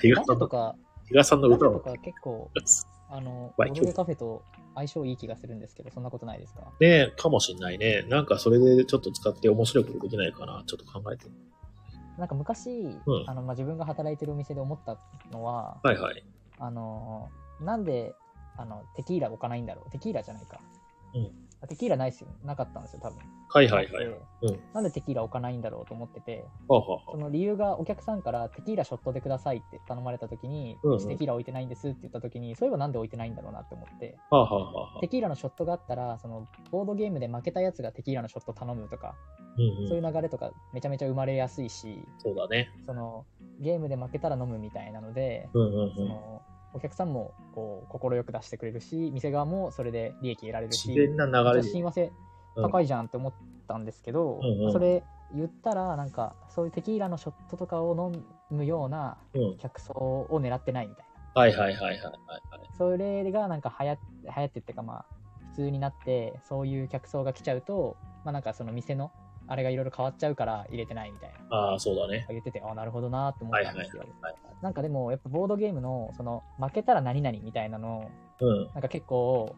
[0.02, 0.76] ヒガとか、
[1.08, 2.52] ヒガさんの歌とか結構、
[3.10, 4.44] あの、ボドゲカフェと
[4.76, 6.72] 相性いい気がするんですけど、そんなことないですか？
[6.80, 8.06] ねかもしんないね。
[8.10, 10.64] なんかそれでちょっと使って面白いことできないかな。
[10.68, 11.26] ちょっと考えて。
[12.18, 12.70] なんか昔、
[13.06, 14.98] うんあのまあ、自分が働いてるお店で思った
[15.32, 16.24] のは、はいはい。
[16.60, 17.30] あの
[17.62, 18.16] なんで
[18.58, 20.60] あのテキーラ置かないんだろうテキーラじゃないか。
[21.14, 22.28] うんあテキーラないっすよ。
[22.46, 23.18] なかったんですよ、多分。
[23.50, 24.06] はいはいはい。
[24.06, 39.16] でうんなんでテキーラ置かないんだろうと思ってて、はあ、はあはその理由がお客さんからテキーラショットでくださいって頼まれた時に、うんうんテキーラ置いてないんですって言った時に、そういえばなんで置いてないんだろうなって思って、あ、はあはあはあテキーラのショットがあったら、そのボードゲームで負けたやつがテキーラのショット頼むとか、
[39.58, 39.88] うんうん。
[39.88, 42.70] そういう流れとかめちゃめちゃ生まれやすいし、そうだね。
[42.86, 43.26] その
[43.60, 45.96] ゲームで負けたら飲むみたいなので、うんうんうん。
[45.96, 46.42] その
[46.78, 51.70] お客さんもこう快く出してくれるし、店側もそれで利益得られるし、自然な流れで。
[51.70, 52.12] 親和性
[52.56, 53.34] 高いじゃんって思っ
[53.68, 55.04] たんですけど、うんうんそれ
[55.36, 59.58] 言ったら、なんかそういうテキーラのショットとかを飲むようなうん。
[59.58, 61.42] 客層を狙ってないみたいな。
[61.42, 62.08] はいはいはいはいはいはい。
[62.78, 65.06] それがなんか流行流行ってっていうかまあ
[65.52, 69.12] 普通になってそういう客層が来ちゃうとまあなんかその店の
[69.48, 72.26] あれがいろいろ変わっちゃうから入れてないみたいなああ、そうだね。
[72.30, 74.36] 言っててあなるほどなと思ったんですよ、はいはい。
[74.62, 78.66] なんかでもやっぱボードゲームのその負けたら何々みたいなのうん。
[78.74, 79.56] なんか結構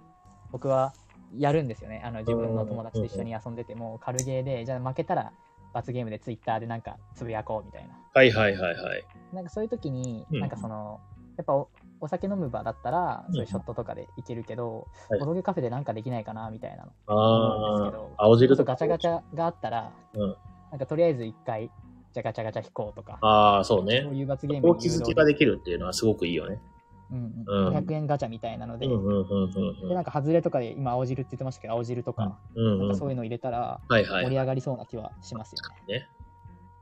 [0.51, 0.93] 僕は
[1.37, 2.01] やるんですよね。
[2.03, 5.31] あの自分の友達と一緒に遊んでても軽ゲーでじゃあ負けたら
[5.73, 7.95] 罰ゲームでツイッターでなんかつぶやこうみたいな。
[8.13, 9.05] はいはいはいはい。
[9.33, 10.39] なんかそういう時に、うん。
[10.39, 10.99] なんかその、
[11.37, 11.69] やっぱお
[12.01, 15.19] お酒飲む場だったら、うんそういうショットとかでいけるけど、はい。
[15.19, 18.73] ボドゲカフェでなんかできないかなみたいなのあど、あ、青汁ととか。
[18.73, 20.35] ガチャガチャがあったら、うん。
[20.71, 21.69] なんかとりあえず一回、
[22.13, 24.15] じゃあガチャガチャ引こうとか、ああ、そうねそう。
[24.15, 26.59] いう罰ゲーム大に誘導気づきができるっていうのはすごくいいよね。
[27.11, 32.81] うんうんうん、500円ガチャみたいなので、うんうんうんうんで、なんか外れとかで、今青汁って言ってましたけど、青汁とか、うん。
[32.81, 34.29] うんかそういうの入れたらはいはい盛。
[34.29, 35.95] り上がりそうな気はしますよね。
[35.95, 36.07] ね。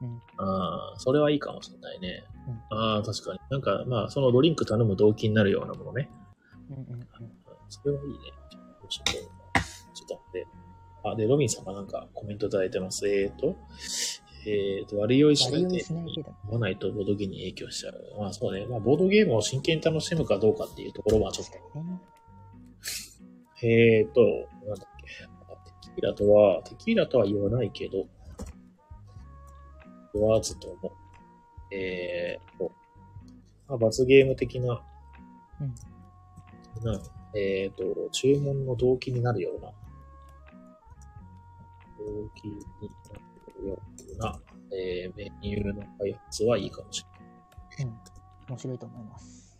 [0.02, 2.24] うんああ、それはいいかもしれないね。
[2.70, 3.40] ああ、確かに。
[3.50, 6.10] なんか、まあ、そのドリンク頼む動機になるようなものね。
[6.70, 7.08] うんうんうん
[7.70, 8.16] それはいいね。
[8.88, 10.48] ちょっと、ちょっと待って。
[11.04, 13.08] あ、で、ロビンさんがなんかコメントいただいてます。
[13.08, 13.58] えーと、
[14.50, 18.02] えーと、悪酔いしないで飲まないとボードゲームに影響しちゃう。
[18.18, 18.66] まあそうね。
[18.66, 21.48] まあボードゲームを真剣に楽しむかどうかっていうところはちょっ。
[21.48, 21.54] と。
[23.62, 24.22] えーと、
[24.68, 25.06] なんだっけ？
[25.52, 28.06] あテキーラとは、テキーラとは言わないけど、
[30.14, 30.94] 言わずとも、
[31.72, 32.72] えーと、
[33.68, 34.82] まあ、罰ゲーム的な、
[35.60, 35.74] うん
[36.84, 37.02] な
[37.36, 39.72] えっ、と、注文の動機になるような、
[41.98, 42.62] 動機にな
[43.60, 43.97] るような、
[44.72, 47.04] えーメニューの開発はいいかもし
[47.80, 47.94] れない。
[47.94, 48.00] うん。
[48.50, 49.58] 面白いと思います。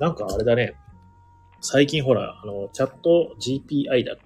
[0.00, 0.74] なんかあれだね。
[1.60, 4.16] 最近ほら、あの、チャット GPI だっ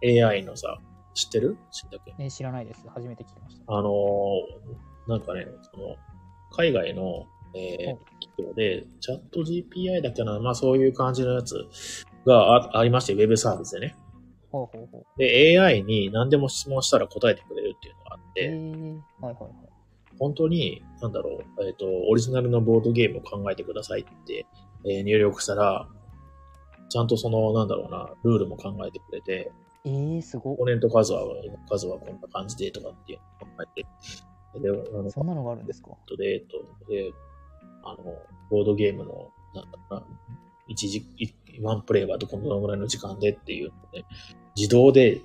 [0.00, 0.78] け ?AI のさ、
[1.14, 1.56] 知ってる？
[1.70, 2.14] 知ったっけ？
[2.18, 2.88] えー知らないです。
[2.88, 3.64] 初めて聞きました。
[3.72, 5.96] あのーなんかね、その、
[6.52, 11.54] 海外の、えーお企業で、チャット GPI だっけな、まあそういう感じのやつ
[12.26, 13.96] があありまして、ウェブサービスでね。
[14.50, 15.18] ほうほうほう。
[15.18, 19.52] で、AI に何でも質問したら答えてくれるっていうのがあっえて、ー、はいはいはい。
[20.18, 24.46] 本当に、なんだろう、えっ、と、オリジナルのボードゲームを考えてくださいって、
[24.84, 25.88] えー入力したら、
[26.88, 29.50] ちゃんとその、なんだろうな、ルールも考えてくれて、
[29.84, 31.22] えー、すごっコネント数は、
[31.68, 33.86] 数はこんな感じでとかっていうのを考えて、
[34.60, 35.90] で、あの、そんなのがあるんですか？
[36.06, 37.12] とで、と、で、
[37.84, 38.14] あの、
[38.50, 40.06] ボードゲームの、なんだろうな、
[40.68, 41.28] 一時、い
[41.62, 44.04] ワンプレイはどこのぐらいの時間でっていうので、
[44.56, 45.20] 自動で、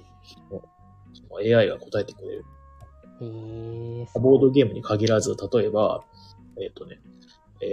[1.14, 2.46] その AI が答えてくれる。
[3.22, 4.42] えー、すボー。
[4.42, 6.04] ドゲームに限らず、例えば、
[6.62, 7.00] えっ、とね、
[7.62, 7.68] え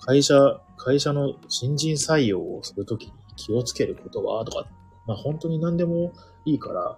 [0.00, 4.66] ー、会社、会社の新人採用をするときに気をつけることはとか、
[5.06, 6.12] まあ本当に何でも
[6.44, 6.96] いいから、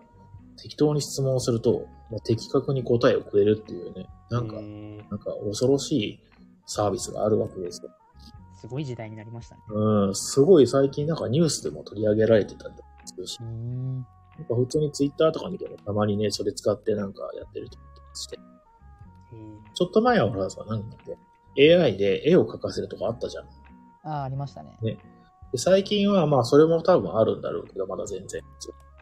[0.57, 6.21] 適当に質問をすると、もう的確に答えをくれるっていうね、なんかえ、ーなんか恐ろしい
[6.67, 7.91] サービスがあるわけですよ。
[8.65, 9.61] すごい時代になりましたね。
[9.69, 12.75] うん、すごい最近なんかニュースでも取り上げられてたり
[13.05, 13.39] するし。
[13.43, 14.05] なん
[14.49, 18.39] か普通にツイッターとか見てもたまにね、それ使ってなんかやってる人もいたりして。
[19.35, 20.99] えー、ちょっと前はほらさ、なんだっ
[21.55, 23.45] け、AI で絵を描かせるとかあったじゃん。
[24.05, 24.79] あー、ありましたね。
[24.81, 24.97] で
[25.59, 28.43] 最近はまあそれも多分あるんだろうけど、まだ全然。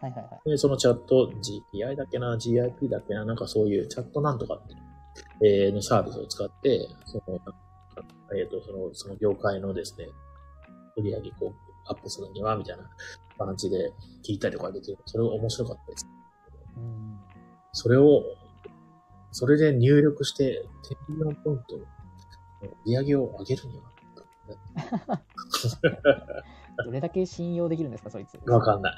[0.01, 0.51] はいはいはい。
[0.51, 1.31] で、そのチャット
[1.73, 4.75] GPI だっけな、GIP だっけな、なんかそういうチャットなんとかって
[5.45, 7.41] えーのサービスを使って、その、
[8.37, 10.09] えっ、と、その、その業界のですね、
[10.97, 11.55] 売り上げこう、
[11.87, 12.85] アップするには、みたいな
[13.39, 13.93] 感じで
[14.25, 14.99] 聞いたりとかできる。
[15.07, 16.07] それが面白かったです。
[16.77, 17.19] うん。
[17.73, 18.23] それを、
[19.31, 20.67] それで入力して、
[21.09, 21.83] 10ミリオンポイント、売
[22.87, 23.93] り上げを上げるには、
[26.85, 28.39] どれだけ信用できるんですか、そいつ。
[28.51, 28.97] わかんない。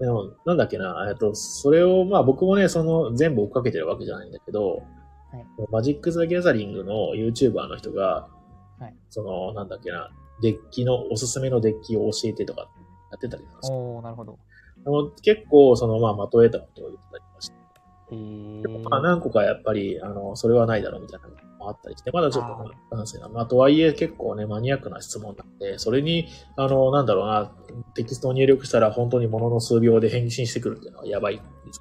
[0.00, 4.82] でも、なんだっけな、えっと、それを、まあ僕もね、その全部追っかけてるわけじゃないんだけど、
[5.34, 8.28] はいマジック・ザ・ギャザリングの YouTuber の人が、
[8.78, 12.68] はいその、なんだっけな、デッキの、おすすめのデッキを教えてとか
[13.10, 14.38] やってたりとかおー、なるほど。
[15.22, 17.54] 結構、その、まあ、まとえたことを言ってたりとかして。
[18.62, 23.28] でもまあ何個かやっぱり、あの、それはないだろうみたいなのもあったりして、まだちょっと不安定な。
[23.28, 27.50] まあ、とはいえ結構ね、マニアックな質問なんで、それに、あの、なんだろうな、
[27.94, 31.42] テキストを入力したら本当にものの数秒で返信してくるっていうのはやばいで
[31.72, 31.80] す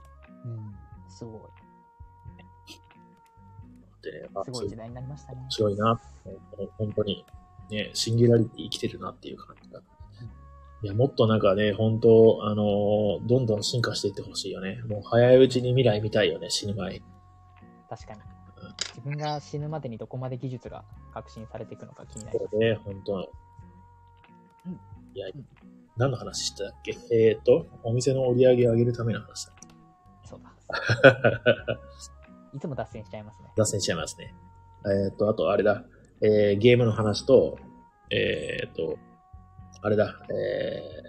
[4.45, 5.51] すごい時代になりましたね面。
[5.51, 6.01] 白いな。
[6.77, 7.25] 本当に、
[7.69, 9.81] ね、シンギュラリティ生きてるなっていう感じが。
[10.83, 14.81] いや、もっとなんかね、本当あのどんどん進化していってほしいよね。
[14.87, 17.03] もう早いうちに未来見たいよね、死ぬ前に。
[17.89, 18.19] 確かに。
[18.95, 22.51] 自分が死ぬまでにどこまで技術が革新されていくのか気になります。
[22.51, 23.15] これね、本当
[24.65, 24.79] うん
[25.15, 25.45] いやうん、
[25.95, 26.97] 何の話してたっけ？
[27.11, 29.53] えっ、と、お店の売り上げを上げるための話だ。
[30.25, 30.53] そうだ。
[32.55, 33.49] いつも脱線しちゃいますね。
[33.55, 34.33] 脱線しちゃいますね。
[35.05, 35.83] えっ、と、あと、あれだ。
[36.21, 37.57] えーゲームの話と、
[38.09, 38.97] えっ、と、
[39.81, 40.25] あれだ。
[40.29, 40.99] え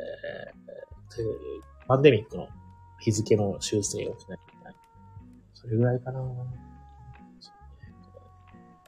[0.51, 1.55] ー
[1.87, 2.49] パンデミックの
[2.99, 4.75] 日付の修正をしないけない。
[5.53, 6.21] それぐらいかな。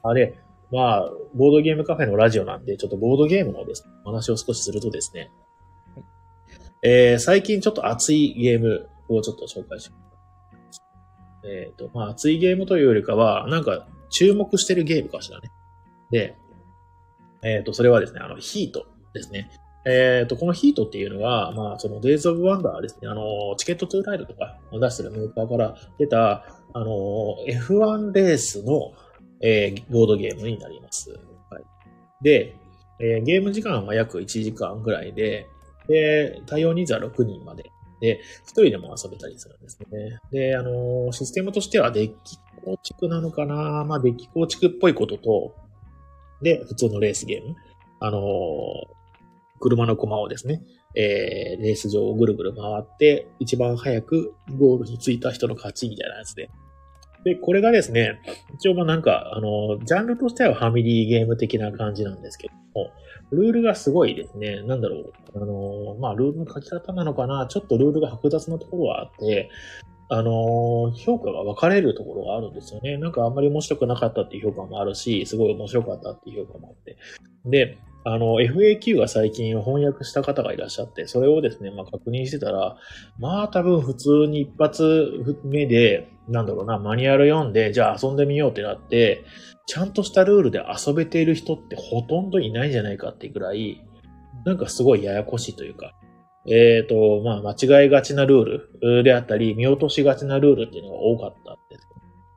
[0.03, 0.37] あれ、
[0.71, 5.31] まあ、ボードゲームカフェのラジオなんで、ちょっとボードゲームのです、お話を少しするとですね、
[5.95, 6.05] はい
[6.83, 10.16] えー最近ちょっと熱いゲームをちょっと紹介します。
[11.47, 15.51] えっ、と、まあ、熱いゲームというよりかは、なんか、注目してるゲームかしらね。
[16.11, 16.35] で、
[17.43, 19.49] えっ、と、それはですね、あの、ヒートですね。
[19.85, 23.07] えっ、と、このヒートっていうのは、まあ、その、デイズ・オブ・ワンダーですね。
[23.07, 28.93] あの、チケット・トゥ・ライドとか出してるメーカーから出た、あの、F1 レースの、
[29.41, 31.11] えーボードゲームになります。
[31.49, 31.63] はい。
[32.21, 32.55] で、
[32.99, 35.47] えーゲーム時間は約1時間ぐらいで、
[35.87, 37.71] で、対応人数は6人まで。
[37.99, 40.19] で、一人でも遊べたりするんですね。
[40.31, 43.83] で、あのシステムとしてはデッキ構築なのかな？
[43.85, 45.55] まあ、デッキ構築っぽいことと、
[46.41, 47.55] で、普通のレースゲーム。
[47.99, 48.21] あの
[49.59, 50.61] 車の駒をですね、
[50.95, 56.49] えーレース場をぐるぐる回って、一番早くゴールに着いた人の勝ちみたいなやつで。
[57.27, 58.21] で、これがですね、
[58.55, 62.91] 一応まあなんか、あの、ジャンルとしてはファミリーゲーム的な感じなんですけども、
[63.31, 69.49] ルールがすごいですね、なんだろう、あの、まあルールの書き方なのかな、ちょっとルールが複雑なところはあって、
[70.07, 72.97] あの、評価が分かれるところがあるんですよね。
[72.97, 76.95] なんかあんまり面白くなかったっていう評価もあるし、すごい面白かったっていう評価もあって。
[77.45, 77.77] で、
[78.09, 82.77] あの、FAQ が最近翻訳した方がいらっしゃって、それをですね、まあ確認してたら、
[83.19, 85.11] まあ多分普通に一発
[85.43, 89.25] 目で、なんだろうな、マニュアル読んで、じゃあ遊んでみようってなって、
[89.65, 93.85] ちゃんとしたルールで遊べている人ってほとんどいないんじゃないかっていうぐらい、
[94.45, 95.91] なんかすごいややこしいというか、
[96.47, 101.86] えっ、と、まあ間違いがちなルールであったり、見落としがちなルールっていうのが多かったんです、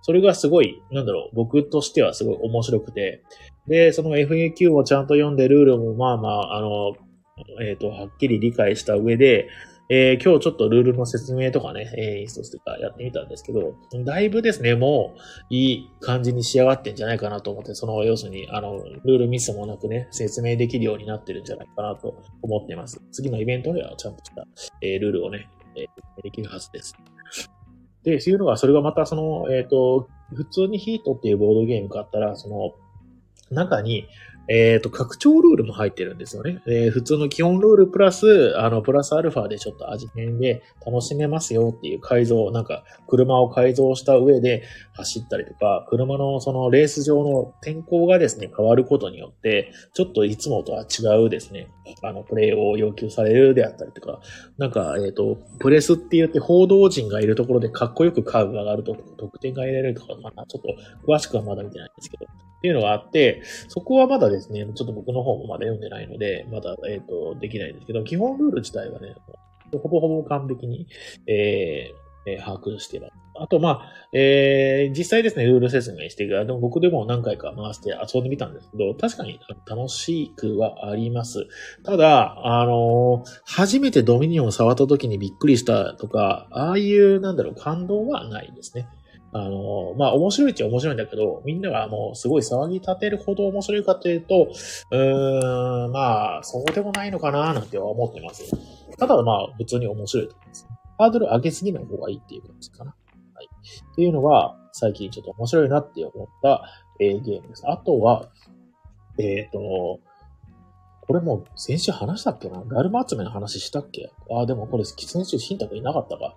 [0.03, 3.23] それがすごい、なんだろう、僕としてはすごい面白くて、
[3.67, 6.95] で、その FAQ をちゃんと読んで、ルールもまあまあ、あの、
[7.63, 9.49] えっ、と、はっきり理解した上で、
[9.93, 15.19] えー今日ちょっとルールの説明とかね、えーインストとかやってみたんですけど、だいぶですね、もう
[15.51, 23.03] いい感じに仕上がってんじゃないかなと思って、その要するに、あの、ルールミスもなくね、説明できるようになってるんじゃないかなと思っています。
[23.11, 24.47] 次のイベントではちゃんとした、
[24.81, 26.95] えールールをね、えーできるはずです。
[28.05, 32.75] で、そういうのが、それがまたその、えっ、と、普通にヒートっていうボードゲームがあったら、その、
[33.51, 34.07] 中に、
[34.49, 36.63] えっ、と、拡張ルールも入ってるんですよね。
[36.67, 51.69] えー普通の基本ルールプラス、あの、プラスアルファでちょっと味変で楽しめますよっていう改造、なんか、車を改造した上で走ったりとか、車のそのレース上の天候がですね、変わることによって、ちょっといつもとは違うですね、
[52.03, 54.21] あの、プレイを要求されるであったりとか、
[54.59, 60.69] なんか、えっ、と、プレスって言って報道陣がいるところでかっこよくカーブが上がると得点が得られるとか、まあ、ちょっと
[61.07, 62.27] 詳しくはまだ見てないんですけど、
[62.61, 69.15] っていうのがあって、そこはまだですね、ちょっと僕の方もまだ読んでないので、まだ、えっ、と、できないんですけど、基本ルール自体はね、
[69.73, 70.87] ほぼほぼ完璧に、
[71.27, 73.13] えーえ把握しています。
[73.35, 76.35] あと、まあ、えー実際ですね、ルール説明していく。
[76.35, 81.47] でも僕でも何回か回して遊んでみたんですけど、確かに楽しくはあります。
[81.83, 88.87] ただ、あのー初めてドミニオンを触った時にびっくりしたとか、ああいう、なんだろう、感動はないですね。
[89.33, 94.49] あのまあ、面白いっちゃ面白いんだけど、みんながもうすごい騒ぎ立てるほど面白いかというと、
[94.91, 98.51] うーん、まあ、そうでもないのかななんては思ってます。
[98.99, 100.69] ただ、まあ、普通に面白いと思います。
[100.99, 102.95] ハードル上げすぎない方がいいっていう感じかな。
[103.35, 103.49] はい。
[103.93, 106.65] っていうのが、最近ちょっと面白いなって思った、
[106.99, 107.63] えーゲームです。
[107.67, 108.29] あとは、
[109.19, 110.01] えっ、と、
[111.07, 112.63] これも先週話したっけな？
[112.65, 114.13] ダルマ集めの話したっけ？
[114.31, 116.37] ああ、でもこれ先週新宅いなかったか。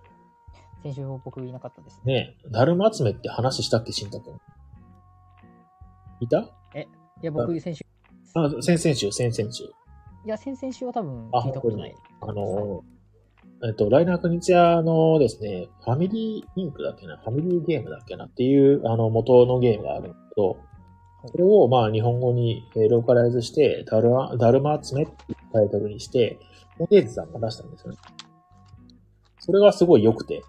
[0.84, 2.14] 先週僕いなかったですね。
[2.14, 4.30] ねえ、ダルマ集めって話したっけ新宅
[6.20, 6.40] いた？
[6.40, 7.86] いや、僕先週、
[8.36, 9.64] あ、先々週、先々週。
[9.64, 9.70] い
[10.26, 11.96] や、先々週は多分あ聞いたことない。
[12.20, 12.84] あの、
[13.66, 20.58] えっと、ライナー・クニチアのですね、ファミリーインクだっけな、ファミリーゲームだっけなっていう、あの、元のゲームがあるんだけど、
[21.28, 26.40] それを、まあ、日本語にえーローカライズして、ダルマ、ダルマ集めっていうタイトルにして、
[26.78, 27.98] モテーズさんが出したんですよね。
[29.40, 30.42] それがすごい良くて、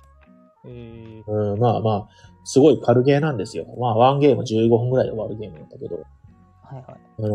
[0.66, 2.09] えー、うん、まあまあ、
[2.44, 3.66] すごい軽ゲーなんですよ。
[3.79, 6.03] まあ、ワンゲーム15分ぐらいで終わるゲームなんだけど、は
[6.72, 6.85] いはい。
[7.18, 7.29] あの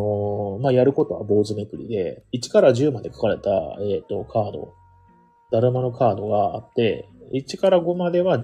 [0.60, 3.50] ーまあ、やることは坊主めくりで、1から10まで書かれた、
[3.82, 4.74] えっ、と、カード、
[5.52, 8.38] だるまのカードがあって、1から5までは、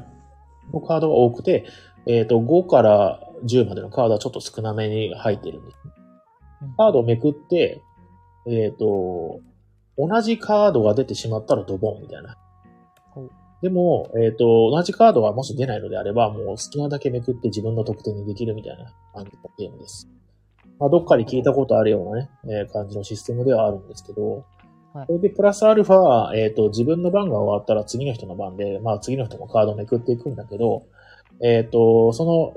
[0.74, 1.66] のカードが多くて、
[2.08, 5.78] えっ、と、5から10までのカードはちょっと少なめに入ってるんです。
[5.86, 5.96] うん
[6.78, 7.82] カードをめくって、
[8.48, 9.42] えっ、と、
[9.98, 12.38] 同じカードが出てしまったらドボンみたいな。
[13.62, 20.08] でも、えっ、と、同じカードがもし出ないのであれば、もう好きなだけめくって自分の得点にできるみたいな感じのゲームです。
[20.80, 24.46] まあ、どっかで聞いたことあるようなね、えー感じのシステムではあるんですけど、
[24.94, 30.86] はいそれでプラスアルファ、えっ、と、自分の番が終わったら次の人の番で、まあ次の人もカードをめくっていくんだけど、
[31.44, 32.54] えっ、と、その、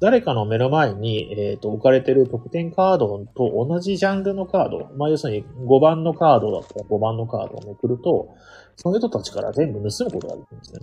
[0.00, 8.28] 誰かの目の前に、えっ、と、置かれてる得点カードと同じジャンルのカード、まあ要するに5番のカードだったら5番のカードをめくると、
[8.76, 10.80] その人たちから全部盗むことができるんですね。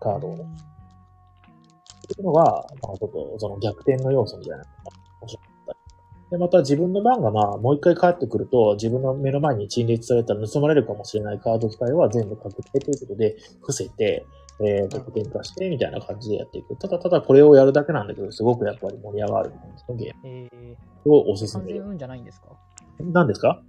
[0.00, 0.44] カードをね。
[0.44, 4.70] っていうのが、まあちょっとその逆転の要素みたいなのが
[5.22, 5.78] 面白かったり。
[6.30, 14.26] で、また自分の番がまあもう一回帰ってくると、自分の目の前に陳列されたら盗まれるかもしれないカード自体は全部確定ということで、伏せて、
[14.58, 16.76] えー、得点化してみたいな感じでやっていく。
[16.76, 21.72] ただただこれをやるだけなんだけど、すごくやっぱり盛り上がる感じのゲえー、ームをおすすめで。
[21.74, 22.48] 完全運じゃないんですか？
[23.00, 23.62] 何ですか？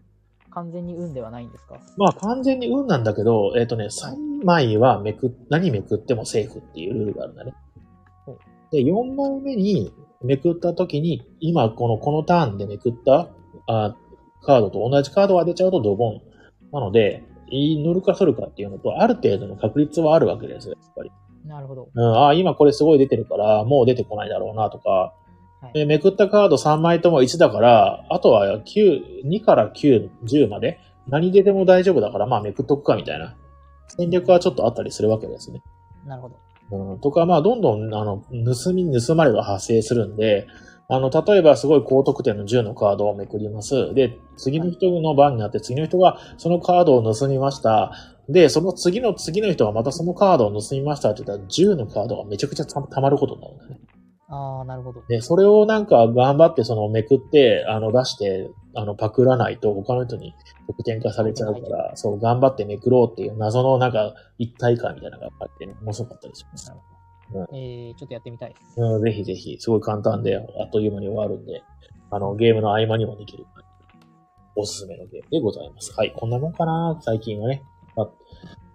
[0.58, 1.80] 完全に運ではないんですか？
[1.98, 7.54] まあ完全に運なんだけど、えっ、とね、3枚はめく、何めくってもセーフっていうルールがあるんだね。
[8.72, 13.30] で、4枚目にめくった時に、今この、このターンでめくった
[13.68, 13.96] あ
[14.42, 16.22] カードと同じカードが出ちゃうとドボン。
[16.72, 21.12] なので、い乗るか反るかっていうのと、ある程度の確率はあるわけですよ、やっぱり。
[21.46, 21.90] なるほど。
[21.94, 25.14] うん、ああ、今これすごい出てるから、もう出てこないだろうなとか、
[25.62, 33.36] はいでめくったカード3枚とも1だから、あとは9、2から9、10まで、何出ても大丈夫だから、まあめくっとくかみたいな、
[33.88, 35.62] 戦略はちょっとあったりするわけですね。
[36.06, 36.38] なるほど。
[36.70, 40.48] うん、とか、まあどんどん、あの、盗み、盗まれが発生するんで、
[40.90, 43.94] あの、例えばすごい高得点の10のカードをめくります。
[43.94, 47.92] で、次の人の番になって、次の人がそのカードを盗みました。
[48.30, 53.80] で、その次の次の人がまたそのカードを盗みましたって言ったら、10のカードがめちゃくちゃたたまることになるんだね。
[54.30, 55.04] ああ、なるほど。
[55.08, 60.36] で、それをなんか頑張ってそのめくって、あの出して、あのパクらないと他の人に
[60.68, 66.74] 得点化されちゃうから、そう頑張ってめくろうっていう謎のなんか一体感みたいなのがあってね、面白かったりします。
[67.54, 68.82] えー、ちょっとやってみたいです。
[68.82, 71.64] うん、ぜひぜひ、すごい簡単で、あっという間に終わるんで、
[72.10, 73.46] あの、ゲームの合間にもできる、
[74.56, 75.94] おすすめのゲームでございます。
[75.98, 77.64] はい、こんなもんかな、最近はね。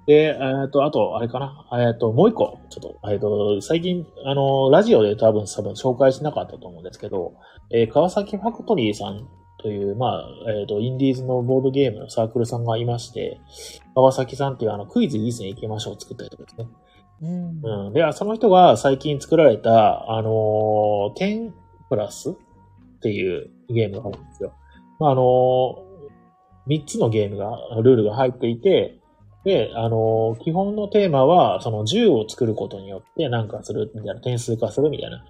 [0.02, 7.34] あで、えっと、あと、あれかな、えっと、もう一個、ちょっと、えっと、最近、あの、ラジオで多分、多分紹介しなかったと思うんですけど、
[7.70, 9.28] えー川崎ファクトリーさん
[9.62, 13.40] という、まあ、えっ、と、インディーズのボードゲームのサークルさんがいまして、
[13.94, 16.68] 川崎さんっていうあの、クイズいい線行きましょうを作ったりとかですね。
[17.22, 17.86] うん。
[17.86, 17.92] うん。
[17.92, 21.52] で、その人が最近作られた、あのー、10
[21.88, 22.34] プラスっ
[23.00, 24.52] ていうゲームがあるんですよ。
[24.98, 28.98] まあ、あのー、3つのゲームが、ルールが入っていて、
[29.44, 35.24] で、あのー基本のテーマは、その銃を作ることによってなんかするみたいな、点数化するみたいな。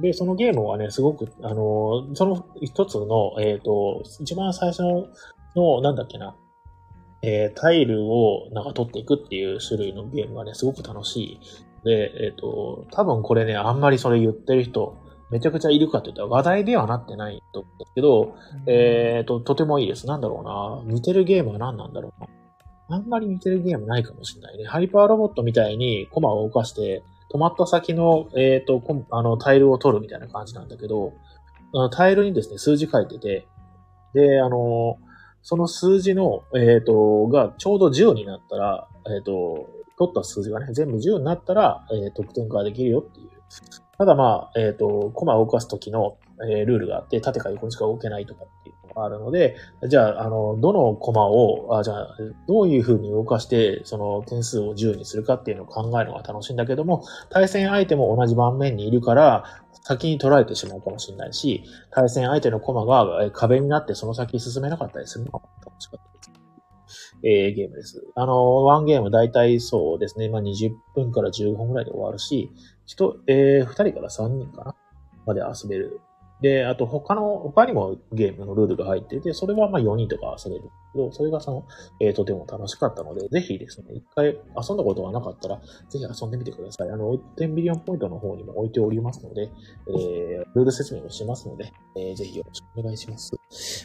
[0.00, 5.06] で、そのゲームはね、すごく、あのーその一つの、えっ、と、一番最初の、
[5.54, 6.34] の、なんだっけな、
[7.22, 11.40] えータイルをなんか取っていくっていう種類のゲームがね、すごく楽しい。
[11.84, 14.96] で、えっ、と、多分これね、あんまりそれ言ってる人、
[15.30, 18.34] めちゃくちゃいるかって言ったら話題ではなってないと思うんですけど、
[18.66, 20.06] えっ、と、とてもいいです。
[20.06, 20.40] なんだろ
[20.86, 20.94] うな。
[20.94, 22.26] 似てるゲームは何なんだろうな。
[22.90, 24.64] あんまり似てるゲームないかもしれないね。
[24.64, 31.12] ハイパーロボットみたいにコマを動かして、止まった先の、えっ、と、コあの、タイルを取るみたいな感じなんだけど、
[31.92, 33.46] タイルにですね、数字書いてて、
[34.12, 34.98] で、あの、
[35.42, 43.30] その数字の、えっ、と、がちょうど10になったら、えっ、と、取った数字がね、全部10になったら、えー得点化できるよっていう。
[43.96, 46.16] ただまあ、えっ、と、コマを動かすときの、
[46.48, 49.56] えルールがあって、縦か横にしか動けないとかっていうがあるので、
[49.88, 52.16] じゃあ、あの、どのコマを、あじゃあ、
[52.46, 59.44] どういう風に動かして、その点数を10にするかっていうのを考えるのが楽しいんだけども、対戦相手も同じ盤面にいるから、
[59.82, 66.40] 先に取られてしまうかもしれないし、対戦相手のコマが壁になってその先進めなかったりするのが楽しかったです。
[67.22, 68.04] えーゲームです。
[68.14, 72.50] あの、ワンゲーム大体そうですね、まあ、20分から15分ぐらいで終わるし、
[72.86, 74.74] 人、えー、2人から3人かな？
[75.26, 76.00] まで遊べる。
[76.42, 81.66] で、あと他の、他にもゲームのルールが入ってて、それはまあ4人とか遊べるけど、それがその、
[82.00, 86.90] えーとても楽しかったので、ぜひですね、一回遊んだことがなかったら、ぜひ遊んでみてください。
[86.90, 89.50] あの、10ビリオンポイントの方にも置いておりますので、
[89.88, 93.36] えー、ルール説明をしますので、えーぜひよろしくお願いします。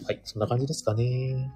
[0.05, 1.51] はい、そんな感じですかね。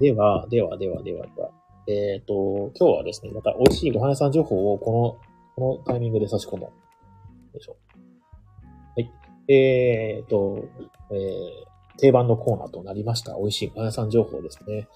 [0.00, 1.50] では、では、では、では、では。
[1.86, 5.18] えっ、と、今日はですね、また美味しいご飯屋さん情報をこ
[5.56, 6.72] の、このタイミングで差し込も
[7.52, 7.54] う。
[7.54, 7.76] よいしょ。
[9.48, 9.54] はい。
[9.54, 10.64] えっ、と、
[11.10, 13.36] えー定番のコーナーとなりました。
[13.36, 14.88] 美味しいご飯屋さん情報ですね。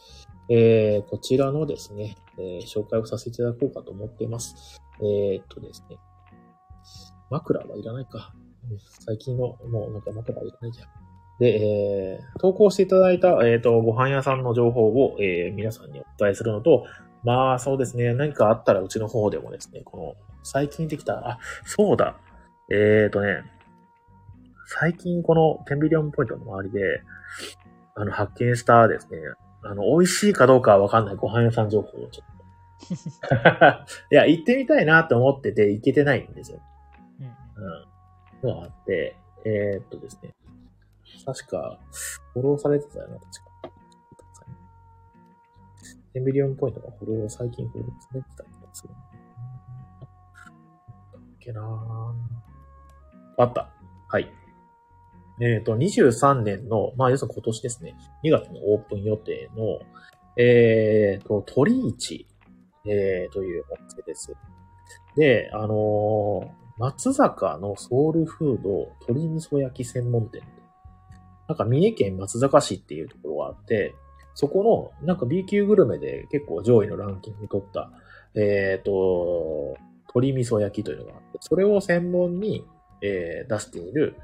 [0.48, 4.80] えーこちらのですね、えー紹介をさせていただこうかと思っています。
[5.02, 5.98] えっ、とですね、
[7.30, 8.32] 枕はいらないか。
[9.00, 10.88] 最近の、もうなんか枕はいらないじゃん。
[11.38, 16.86] で、えー投稿していただいた、えっ、と、ご飯屋さんの情報を、えー皆さんにお伝えするのと、
[17.24, 22.16] まあ、そうですね、何かあったらうちの方でもですね、この、最近できた、あ、そうだ、
[22.72, 23.42] えっ、とね、
[24.66, 27.02] 最近この10ビリオンポイントの周りで、
[27.94, 29.18] あの、発見したですね、
[29.62, 32.36] あの、美味しいかどうかはわかんないご飯屋さん情報をちょっと。
[34.12, 36.60] いや、行ってみたいなと思ってて行けてないんですよ。
[37.20, 37.26] うん
[38.46, 38.48] うん。
[38.48, 40.34] のがあって、えー、っとですね。
[41.24, 41.78] 確か、
[42.34, 43.46] フォローされてたよな、確か。
[46.14, 48.94] 10ビリオンポイントがフォロー、最近フォローされてた気がする。
[51.12, 53.68] だっけなぁあった。
[54.08, 54.45] はい。
[55.40, 59.80] えっ、と、23年の、まあ、要するに今年ですね、2月のオープン予定の、
[60.42, 62.26] えっ、と、鳥市、
[62.86, 64.34] えー、というお店です。
[65.16, 70.42] で、あのー松坂のソウルフード鶏味噌焼き専門店。
[71.48, 73.94] なんか三重県松坂市っていうところがあって、
[74.34, 77.90] そこの、なんか B 級グルメで結構上位のランキングに取った、
[78.34, 79.76] えっ、と、
[80.08, 82.66] 鶏味噌焼きというのがあって、それを専門に、
[83.00, 84.16] えー出している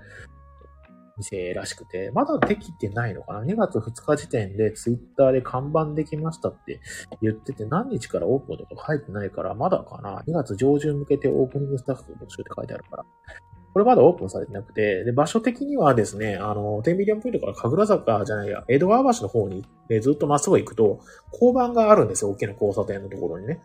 [1.23, 6.81] 店らしくて、まだできてないのかな ?2 月2日時点でツイッターで看板できましたって
[7.21, 13.05] 言ってて、何日からオープンとか書いてないから、まだかな ?2 月上旬向けてオープニングスタッフ募集って書いてあるから。
[13.73, 21.01] これまだオープンされてなくて、で、場所的にはですね、あの、10ミリオンポイントから神楽坂じゃないや、江戸川橋の方に、えずっとまっすぐ行くと、
[21.33, 23.63] 交番があるんですよ、大きな交差点のところにね。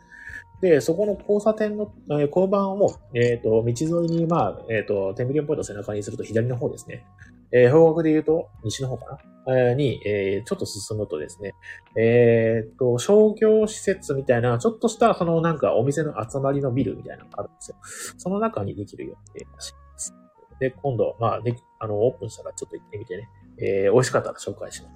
[0.62, 7.06] で、そこの交差点の、えー交番をもう、えっ、と、道沿いに、まあ、えっ、と、テンビリオンポイント背中にすると左の方ですね。
[7.52, 11.54] えー方角で言うと、西の方かな、えーに、えーちょっと進むとですね、
[11.96, 17.78] えっ、と、商業施設みたいな、ちょっとした、そのなんかお店の集まりのビルみたいなのがあるんですよ。
[18.18, 20.14] その中にできる予定らしです。
[20.60, 23.30] で、今度、まあ、ね、あの、オープンしたらちょっと行ってみてね、
[23.60, 24.96] えー美味しかったら紹介します。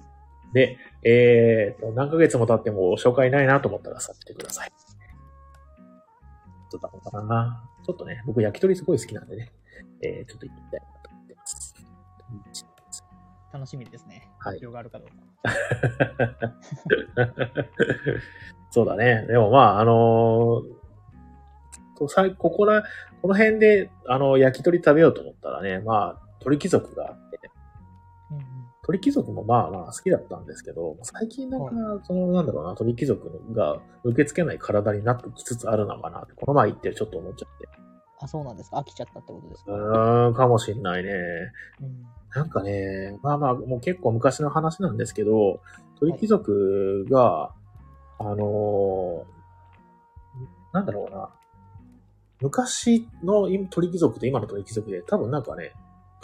[0.52, 4.72] で、えっ、と、何ヶ月も経っても紹介ないなと思ったらさせてください。
[6.70, 7.64] どうだろうかな。
[7.84, 9.52] ちょっとね、僕焼き鳥すごい好きなんでね、
[10.02, 10.80] えー、ちょっと行ってみたい。
[13.52, 14.30] 楽しみですね。
[14.38, 15.14] はい広がるかどうか。
[18.70, 19.26] そうだね。
[19.26, 20.82] でもまあ、あのー
[22.38, 22.82] ここら、
[23.20, 27.38] この辺で、あの、焼き鳥食べようと思ったらね、まあ、鳥貴族があって、
[28.30, 28.44] うんうん
[28.84, 37.68] 鳥貴族もまあまあ好きだったんですけど、最近なんか、そのなんだろうな、鳥貴族が受け付けない体になってきつつあるのかなって、この前行ってちょっと思っちゃって。
[38.18, 38.78] あ、そうなんですか。
[38.78, 39.72] 飽きちゃったってことですうか。
[39.74, 41.12] ーん、かもしんないね。
[41.80, 42.04] うん
[42.34, 45.60] なんかね、まあまあ、もう結構昔の話なんですけど、
[46.00, 47.50] 鳥貴族が、
[48.18, 49.32] あのー
[50.72, 51.28] なんだろうな、
[52.40, 55.74] 昔の鳥貴族と今の鳥貴族で多分なんかね、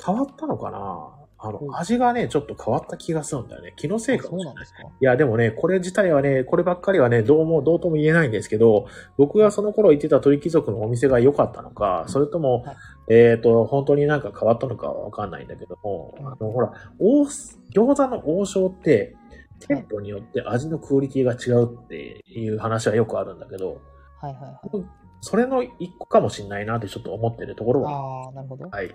[0.04, 1.17] 変わったのかな。
[1.38, 3.72] あのう、ん味がね、ちょっと変わった気がするんだよね。
[3.76, 4.58] 気のせいあかもしれない。
[4.60, 4.82] ですか。
[4.82, 8.86] いや、でもね、これ自体はね、こればっかりはね、どうも、どうとも言えないんですけど、
[9.16, 12.76] 僕がその頃行ってた鳥貴族のお店が良かったのか、それとも、はい
[13.10, 19.16] えっ、と、本当になんか変わったのかはわかんないんだけども、うんあの、ほら、王、餃子の王将って、
[19.60, 23.80] 店舗によって味のクオリティが違うっていう話はよくあるんだけど、
[24.20, 24.58] はいはいはい。
[24.62, 24.84] 僕
[25.20, 28.68] それの一個かもしんないなってちょっと思ってるところはああ、なるほど。
[28.68, 28.94] はい。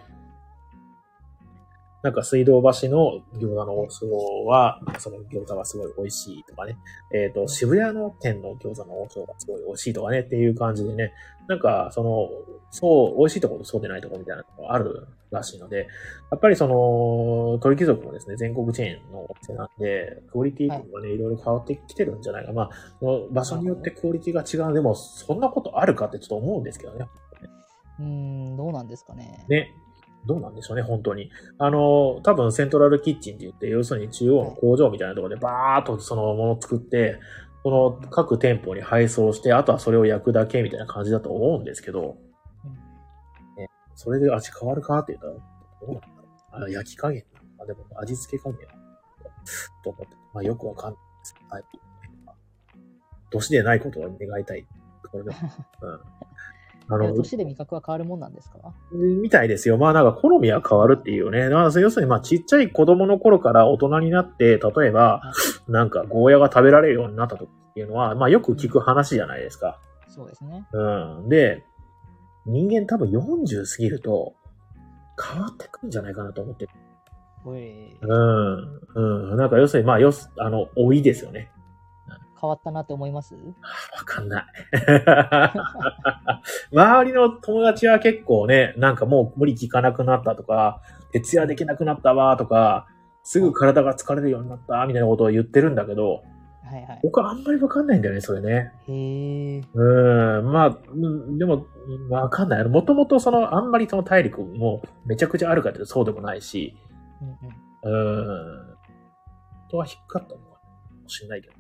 [2.04, 6.78] なんか水道橋の餃子の王将は、その餃子がすごい美味しいとかね。
[7.14, 11.14] えっ、と、渋谷の店の餃子の王将がすごい美味しいとかねっていう感じでね。
[11.48, 12.30] なんか、その、
[12.72, 15.88] そう、美味しいところとそうでないところみたいなのがあるらしいので、
[16.30, 22.52] やっぱりその、鳥貴族もですね、全国チェーンのお店なんで、クオリティとかね、い、ろいろ変わってきてるんじゃないか。
[22.52, 24.74] まあ、その場所によってクオリティが違う。
[24.74, 27.08] でも、そんなことあるかってちょっと思うんですけどね。
[28.00, 29.46] うーん、どうなんですかね。
[29.48, 29.74] ね。
[30.26, 31.30] どうなんでしょうね、本当に。
[31.58, 37.20] あの、多分セントラルキッチンって言って、要するに中央の工場みたいなところでバーっとそのものを作って、
[37.64, 42.18] この各店舗に配送して、あとはそれを焼くだけみたいな感じだと思うんですけど、
[42.66, 45.40] うんそれで味変わるかって言ったら、ど
[45.88, 46.66] うなんだろう。
[46.66, 47.24] あ焼き加減
[47.62, 48.68] あ、でも味付け加減
[49.84, 51.36] と思って、まあよくわかんないです。
[51.50, 51.64] はい。
[53.30, 54.66] 年でないことを願いたい。
[55.12, 55.38] これでも
[55.82, 56.00] うん。
[56.90, 58.58] あいや年で味覚は変わるもんなんですか？
[58.92, 59.78] みたいですよ。
[59.78, 61.50] まあなんか好みは変わるっていうよね。
[61.50, 65.22] まあ要するにまあちっちゃい子供の頃から大人になって、例えば
[65.68, 69.80] なんかゴーヤが食べられるようになったとっていうのは、まあよく聞く話じゃないですか。
[70.08, 70.66] そうですね。
[70.74, 70.84] う
[71.26, 71.30] ん。
[71.30, 71.64] で、
[72.46, 74.34] 人間多分40過ぎると
[75.34, 76.72] 変わってくんじゃないかなと思ってる。
[77.46, 78.82] うん。
[78.96, 79.38] うん。
[79.38, 81.50] なんか要するにまあよす、あの、老いですよね。
[82.44, 83.36] 変わったなって思います？
[83.36, 83.40] わ
[84.06, 84.46] かんない。
[86.74, 90.82] 周りの友達は結構ね、なんかもう無理効かなくなったとか、
[91.14, 92.86] 徹夜できなくなったわとか、
[93.24, 96.24] すぐ体が疲れるようになったみたいなことを言ってるんだけど、
[96.66, 97.00] はいはい。
[97.04, 98.74] 僕はあんまりわかんないんだよね、それね。
[98.88, 99.62] へえ。
[99.74, 102.64] うん、まあ、うんでも、うんわかんない。
[102.66, 106.76] もともとその、あんまりその体力もめちゃくちゃあるかっていうとそうでもないし、
[107.22, 107.32] うんう
[107.96, 107.96] ん。
[108.18, 108.78] うん、
[109.68, 110.60] 人は低かったのか
[111.02, 111.53] もしれないけど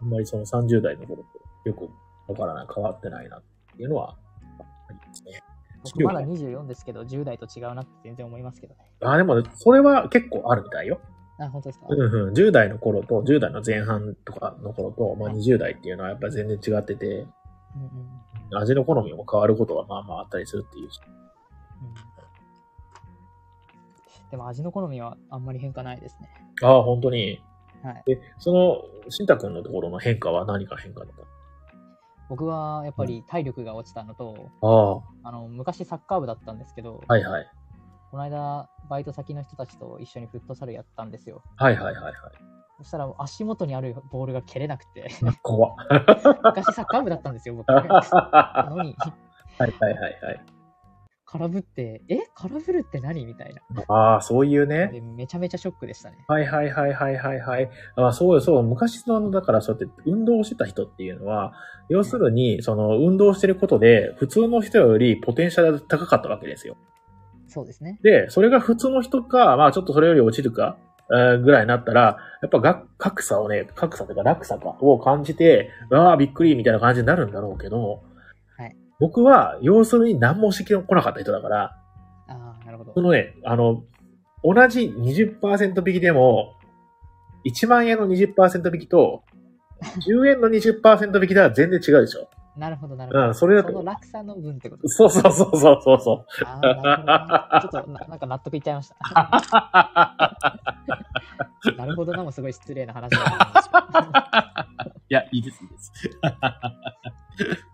[0.00, 1.22] あんまりその30代の頃
[1.64, 1.88] とよく
[2.28, 3.42] わからない、変わってないなっ
[3.76, 4.16] ていうのは
[4.88, 5.42] ありますね。
[5.84, 8.80] 僕まだ24ですけど、10代と違うなって全然思いますけどね。
[9.00, 11.00] あ、でも、それは結構あるみたいよ。
[11.38, 12.34] あ、本当ですか、うんうん。
[12.34, 17.28] 10代の頃と、10代の前半とかの頃と、まあ20代っていうのはやっぱり全然違ってて、うんうん
[18.50, 20.84] 味の好みも変わることがまあまああったりするっていう。
[20.86, 20.88] うん
[24.30, 26.30] でも味の好みはあんまり変化ないですね。
[26.62, 27.42] ああ、本当に。
[27.82, 28.02] はい。
[28.06, 31.14] で、その、しんたくんのところの変化は何か変化だっ
[32.28, 37.46] 僕はやっぱり体力が落ちたのと、たああ、あの、昔サッカー部だったんですけど、はいはい。
[38.10, 41.42] この間、バイト先の人たちと一緒にフットサルやったんですよ。
[41.56, 42.14] はいはいはいはい。
[42.78, 45.10] そしたら足元にあるボールが蹴れなくて、
[45.42, 45.74] 怖っ。
[46.44, 47.68] 昔サッカー部だったんですよ、僕。
[47.72, 48.94] はのに、い
[49.58, 50.57] はいはいはい。
[51.30, 52.20] 空振って、え？
[52.34, 53.26] 空振るって何？
[53.26, 53.82] みたいな。
[53.88, 54.88] ああ、そういうね。
[54.90, 56.24] で、めちゃめちゃショックでしたね。
[56.26, 57.70] はいはいはいはいはいはい。
[57.96, 58.62] あそうよそう。
[58.62, 61.52] 昔のあの、だからそうやって運動をしてた人っていうのは、
[61.90, 66.76] 要するに、その運動してることで、普通の人よりポテンシャルが高かったわけですよ。
[67.46, 67.98] そうですね。
[68.02, 70.78] で、それが普通の人か、まあちょっとそれより落ちるか、
[71.10, 78.00] えーぐらいになったら、やっぱが格差をね、格差というか落差かを感じて、ああ、びっくりみたいな感じになるんだろうけど、はい
[79.00, 81.76] 僕は、要するに何もしてこなかった人だから、
[82.28, 83.00] ああ、なるほどそ。
[83.00, 83.84] のね、あの、
[84.42, 86.54] 同じ20%引きでも、
[87.46, 89.22] 1万円の20%引きと、
[90.08, 92.28] 10円の20%引きでは全然違うでしょ。
[92.56, 93.26] なるほど、なるほど。
[93.28, 96.26] うんそれだとその落差の分ってことそうそうそうそうそうそう。
[96.44, 97.60] ああ、なるほどな。
[97.62, 98.96] ちょっとな、なんか納得いっちゃいました。
[101.76, 103.18] なるほどなもすごい失礼な話 い
[105.08, 105.92] や、いいです、いいです。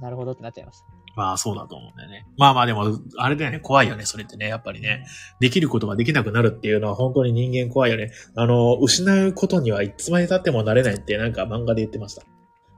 [0.01, 0.87] なるほどってなっちゃいました。
[1.17, 2.27] まあ、そうだと思うんだよね。
[2.37, 4.49] まあまあ、でも、あれだよね、怖いよね、それってね。
[4.49, 5.07] やっぱりね、
[5.41, 8.11] できることができなくなるっていうのは本当に人間怖いよね。
[8.35, 12.23] あの、失うことにはいつまで経ってもなれないって、なんか漫画で言ってました。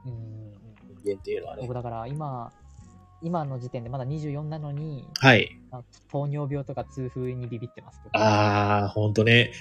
[0.05, 0.13] うん。
[1.03, 1.73] 人間っていうのはね僕。
[1.73, 2.51] だから今、
[3.21, 5.49] 今の時点でまだ24なのに、はい。
[5.71, 5.81] あ
[6.11, 8.01] 糖尿病とか痛風にビビってます。
[8.13, 9.51] あー、ほんとね。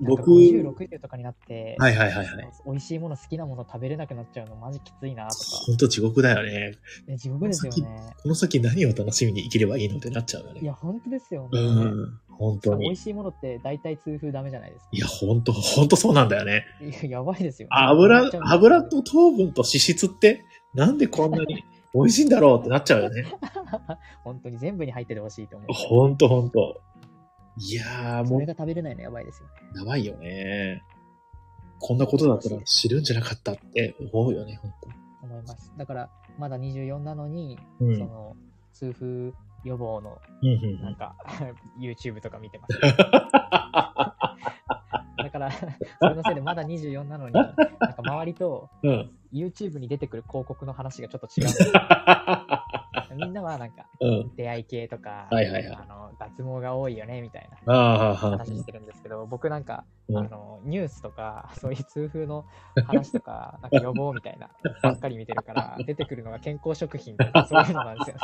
[0.00, 2.50] 僕、50、60とかになって、はいはいはいはい。
[2.66, 5.44] 美味しいもの、好きなもの食べれなくなっちゃうのマジきついなとか。
[5.66, 6.76] ほんと地獄だよね。
[7.06, 8.14] ね、地獄ですよね。
[8.22, 10.60] この先何を楽しみに生きればいいのってなっちゃうよね。
[10.60, 11.62] いや、本当ですようね。
[11.62, 12.20] ん。
[12.28, 12.84] 本当に。
[12.84, 14.88] 美味しいものって大体痛風ダメじゃないですか。
[14.92, 16.64] いや、ほんと、ほんとそうなんだよね。
[16.82, 17.70] いや、やばいですよ、ね。
[17.76, 20.44] 油、油と糖分と脂質って、
[20.74, 23.24] なんでこんなに美味しいんだろうってなっちゃうよね。
[24.22, 25.72] 本当に全部に入っててほしいと思う。
[25.72, 26.82] ほんとほんと。
[27.58, 29.54] いやー、もうそれ、が食べれないのやばいですよね。
[29.76, 30.82] やばいよね。
[31.78, 34.76] こんなことだったら知るんじゃなかったって思うよね、ほんと。
[35.22, 35.72] 思います。
[35.76, 37.88] だから、まだ24なのに、うん。
[37.88, 38.36] うんその、
[38.72, 39.32] 痛風
[39.64, 41.16] 予防の、うんなんか、
[41.80, 42.78] YouTube とか見てます。
[42.84, 42.90] だ
[45.30, 45.66] から、そ
[46.08, 49.10] れのせいでまだ24なのに、なんか周りとうん。
[49.42, 49.48] うん。
[49.48, 51.56] YouTube に出てくる広告の話がちょっと違うんで。
[53.16, 54.36] みんなはなんか、うん。
[54.36, 58.14] 出会い系とか、はいはいはいあの脱毛が多いよね、みたいな。
[58.14, 62.46] 話してるんですけど、僕なんか、うんあの、ニュースとか、そういう痛風の
[62.86, 64.50] 話とか、 なんか予防みたいな、
[64.82, 68.22] ばっかり見てるから、出てくるのが健康食品とか、そういうのなんですよね。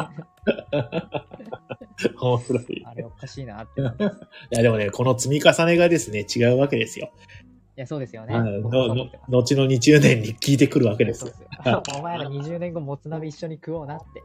[2.20, 2.62] 面白い。
[2.62, 4.20] いあれおかしいなって思います。
[4.50, 7.12] や、でもね、この積み重ねがですね、違うわけですよ。
[7.76, 8.34] いや、そうですよね。
[8.34, 11.24] はいのの後の20年に聞いてくるわけです。
[11.24, 11.82] ですよ。
[11.98, 14.22] お前ら20年後、もつ鍋一緒に食おうなって。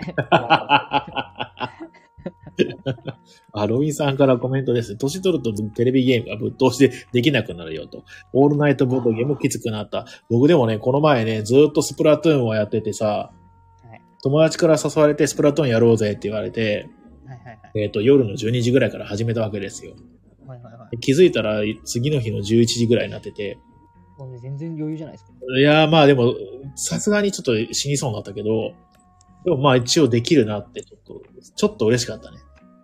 [3.53, 4.97] あ、ロビンさんからコメントです。
[4.97, 8.03] 年取るとテレビゲームがぶっ通しでできなくなるよと。
[8.33, 10.05] オールナイトボードゲームきつくなった。
[10.29, 13.31] 僕でもね、この前ね、ずーっとスプラトゥーンをやっててさ、
[13.83, 16.89] はい友達から誘われてスプラトゥーンやろうぜって言われて、
[17.25, 17.59] はいはいはい。
[17.75, 19.93] えっ、と、夜の12時ぐらいから始めたわけですよ。
[20.63, 23.57] はいはいはで気づいたら次の日の11時ぐらいになってて、
[24.19, 24.21] い。
[24.21, 25.31] もう全然余裕じゃないですか。
[25.57, 26.33] いやーまあでも、
[26.75, 28.73] さすがにちょっと死にそうになったけど、
[29.45, 31.21] でもまあ一応できるなってちょっと、
[31.55, 32.37] ちょっと嬉しかったね。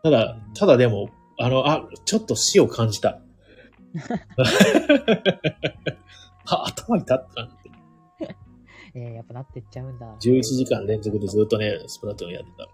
[0.03, 1.09] ただ、ただでも、
[1.39, 3.19] あの、あ、ちょっと死を感じた。
[6.45, 7.71] あ、頭痛ったなって。
[8.95, 10.15] えー、やっぱなってっちゃうんだ。
[10.19, 12.67] 11時間連続でずっとね、スプラトゥーンやってた。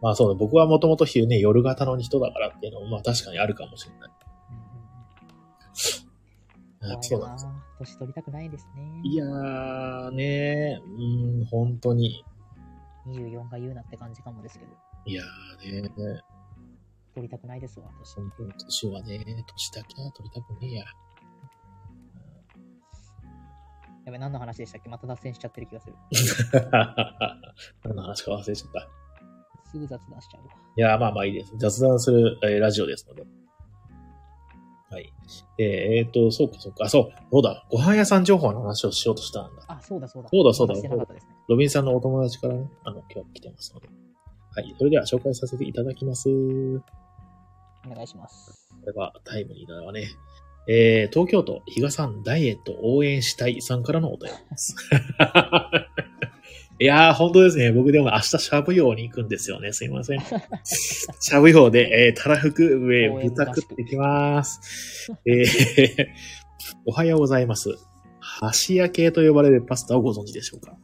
[0.00, 4.10] まあそうだ、僕はもともと昼ね、夜型の人だからっていうのも、まあ確かにあるかもしれない。
[6.82, 7.46] あそうなんです。
[7.78, 9.00] 年取りたくないですね。
[9.04, 12.24] いやーねうん、本当に。
[13.06, 14.70] 24が言うなって感じかもですけど、
[15.06, 15.90] いやーね
[17.14, 18.14] 取りたくないですわ、私。
[18.16, 20.84] 本当に年はね、年だけは取りたくねえや。
[24.06, 24.88] やべ、何の話でしたっけ？
[24.88, 25.94] また脱線しちゃってる気がする。
[27.84, 28.88] 何の話か忘れちゃった。
[29.70, 30.52] すぐ雑談しちゃうわ。
[30.76, 31.52] いや、まあまあいいです。
[31.58, 33.24] 雑談する、えーラジオですので。
[34.90, 35.12] はい。
[35.58, 36.84] えーえーと、そうかそうか。
[36.84, 37.12] あ、そう。
[37.30, 37.64] どうだ。
[37.70, 39.62] ご飯屋さん情報の話をしようとしたんだ。
[39.68, 40.28] あ、そうだそうだ。
[40.30, 41.20] そうだそうだね。
[41.48, 43.88] ロビンさんのお友達からね、あの、今日来てますので。
[44.52, 44.74] はい。
[44.76, 46.28] それでは紹介させていただきます。
[46.28, 48.68] お願いします。
[48.80, 50.08] これはタイムリーだわね。
[50.68, 54.74] えー、東京都、比嘉さんダイエット応援したいさんからのお便りです。
[56.82, 57.72] いやー、本当ですね。
[57.72, 59.74] 僕でも明日しゃぶ用に行くんですよね。
[59.74, 60.20] すいません。
[60.64, 65.12] しゃぶ用で、えー、たらふく、えー、応援豚食ってきます。
[65.26, 66.06] えー、
[66.86, 67.76] おはようございます。
[68.18, 70.74] 箸焼系と呼ばれるパスタをご存知でしょうか？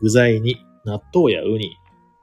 [0.00, 1.72] 具材に納豆やウニ、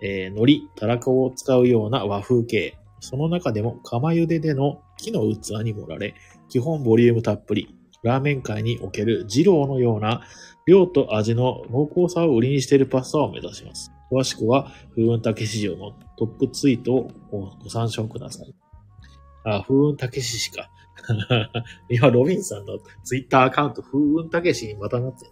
[0.02, 2.78] えー、海苔、たらこを使うような和風系。
[3.02, 6.16] その中でも釜茹ででの木の器に盛られ、
[6.48, 7.76] 基本ボリュームたっぷり。
[8.04, 10.24] ラーメン界における二郎のような
[10.68, 13.92] 量と味の濃厚さを売りにしているパスタを目指します。
[14.12, 17.12] 詳しくは、風雲竹市場のトップツイートを
[17.64, 18.54] ご参照ください。
[19.46, 20.70] あ、風雲竹市しか。
[21.90, 25.32] 今、ロビンさんのツイッターアカウント、風雲竹市にまたなってる。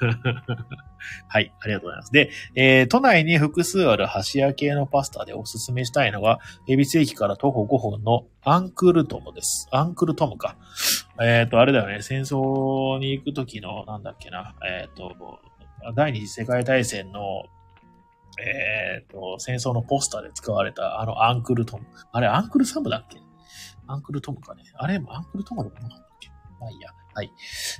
[1.28, 2.12] はい、ありがとうございます。
[2.12, 6.38] で、えー都内に複数ある箸屋系のパスタでおすすめしたいのが、
[6.68, 9.68] 恵比寿駅から徒歩5分のアンクルトムです。
[9.70, 10.56] アンクルトムか。
[11.22, 15.12] えっ、と、あれだよね、戦争に行く時の、なんだっけな、えっ、と、
[15.94, 17.44] 第二次世界大戦の、
[18.40, 21.84] えっ、と、戦争のポスターで使われたあのアンクルトム。
[22.12, 23.18] あれ、アンクルサムだっけ？
[23.86, 24.62] アンクルトムかね。
[24.74, 26.30] あれ、アンクルトムでもなかったっけ？
[26.60, 26.90] まあいいや。
[27.14, 27.32] はい。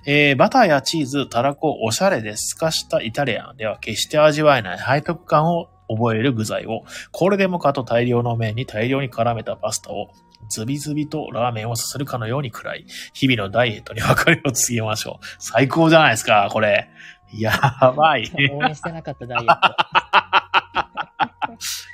[0.07, 10.09] えーバターやチーズ、たらこ、おしゃれで透かしたイタリアンでは決して味わえない背徳感を覚える具材を、これでもかと大量の麺に大量に絡めたパスタを、
[10.49, 15.27] ズビズビとラーメンをすするかのように食らい、日々のダイエットに別れを告げましょう。
[15.41, 16.89] 最高じゃないですか、これ。
[17.33, 17.53] や
[17.97, 18.31] ばい。
[18.53, 20.44] 応援してなかったダイエット。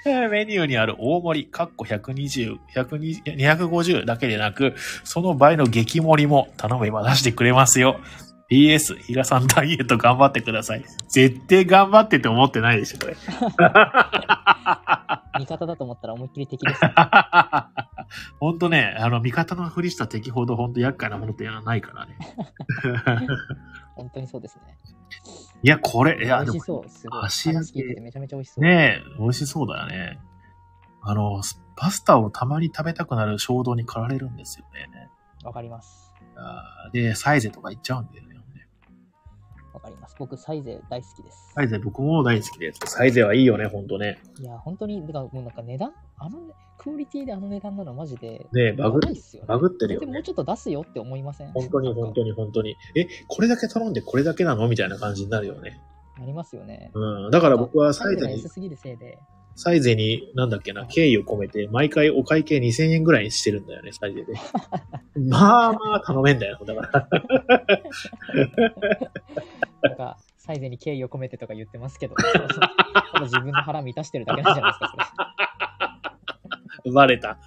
[0.04, 8.00] メニューにある大盛り、かっこ120、120 250だけでなく、その倍の激盛りも頼めば出してくれますよ。
[8.50, 10.84] PS、比嘉さんダイエット頑張ってください。
[11.08, 13.16] 絶対頑張ってって思ってないでしょ、これ。
[15.38, 16.80] 味方だと思ったら思いっきり敵です。
[18.40, 22.18] ほんとね、あの、味方のふりした敵ほどほんと厄介なものってないからね。
[24.00, 24.78] 本当にそうですね。
[25.62, 26.88] いや、これ、いや、でも美味しそう。
[26.88, 27.24] すごい。
[27.24, 28.64] 足焼きててめちゃめちゃ美味しそう。
[28.64, 30.18] ねえ、美味しそうだよね。
[31.02, 31.42] あの、
[31.76, 35.10] パスタをたまに食べたくなる衝動に駆られるんですよね。
[35.44, 36.14] わかります。
[36.36, 38.30] あーで、サイゼとか行っちゃうんだよね。
[39.72, 40.16] わかります。
[40.18, 41.52] 僕、サイゼ大好きです。
[41.54, 42.80] サイゼ僕も大好きです。
[42.86, 44.18] サイゼはいいよね、ほんとね。
[44.38, 49.48] いや、本当に、だからもうなんか値段あのね、クオリティであの値段なのマジで、ねバグっすよね。
[49.48, 50.06] バグってるよね。
[50.06, 51.52] もうちょっと出すよって思いません？
[51.52, 52.76] 本当に本当に本当に。
[52.94, 55.78] え、これだけ頼んでこれだけなのみたいな感じになるよね。
[56.16, 56.90] ありますよね。
[56.94, 57.30] うん。
[57.30, 59.18] だから僕はサイゼにサイゼが安、すぎるせいで、
[59.56, 64.32] サイゼに、なんだっけな、敬意を込めて、毎回お会計2000円ぐらいにしてるんだよね、サイゼで。
[65.28, 67.08] まあまあ頼めんだよ、だから。
[69.82, 72.48] なんか、サイゼに敬意を込めてとか言ってますけど、ただ
[73.22, 75.29] 自分の腹満たしてるだけなんじゃないですか、
[76.92, 77.38] バレた。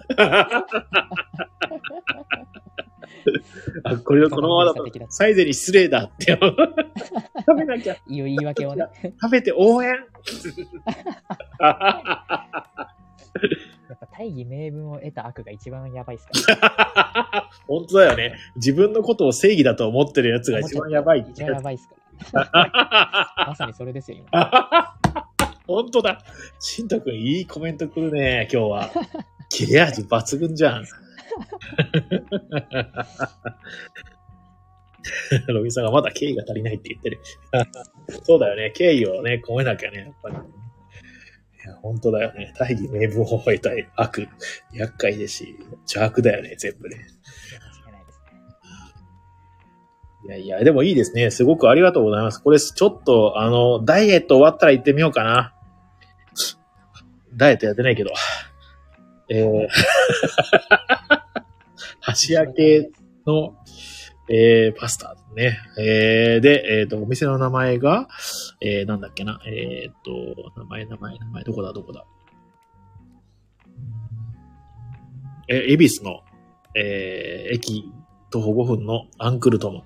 [3.84, 6.38] あこれをこのままだと、サイゼに失礼だって。
[7.46, 8.14] 食べなきゃ、それ。
[8.14, 8.86] いいよ言い訳をね。
[9.20, 9.96] 食べて応援や
[13.94, 17.50] っぱ大義名分を得た悪が一番やばいっすから。
[17.66, 18.36] 本当だよね。
[18.56, 21.94] 自分のことを正義だと思ってるやつが一番やばい一番やばいっすか
[22.32, 23.46] ら。
[23.48, 24.30] まさにそれですよ、今。
[25.66, 26.22] 本当だ。
[26.60, 28.90] しんたくんいいコメントくるね、今日は。
[29.48, 30.84] 切れ味抜群じゃん。
[35.48, 37.20] ロビンさんがまだ敬意が足りないって言ってる。
[38.24, 38.70] そうだよね。
[38.72, 40.36] 敬意をね、込めなきゃね、やっぱり。
[40.36, 40.38] い
[41.66, 42.52] や、本当だよね。
[42.58, 44.28] 大義名分を得たい悪。
[44.72, 47.06] 厄介ですし、邪悪だよね、全部ね。
[50.24, 50.28] い。
[50.28, 51.30] やいや、でもいいですね。
[51.30, 52.42] すごくありがとうございます。
[52.42, 55.54] これ、ちょっと、あの、ダイエット終わったら行ってみようかな。
[57.36, 58.10] ダイエットやってないけど。
[59.28, 59.68] えー、
[62.00, 62.90] 箸焼け
[63.26, 63.56] の、
[64.28, 65.58] えー、パスタね。
[65.78, 68.08] えー、で、えっ、と、お店の名前が、
[68.60, 69.40] えー、なんだっけな。
[69.46, 72.04] えっ、と、名前、名前、名前、どこだ、どこだ。
[75.48, 76.22] えー、恵比寿の、
[76.74, 77.90] えー、駅、
[78.30, 79.82] 徒歩5分のアンクルトム。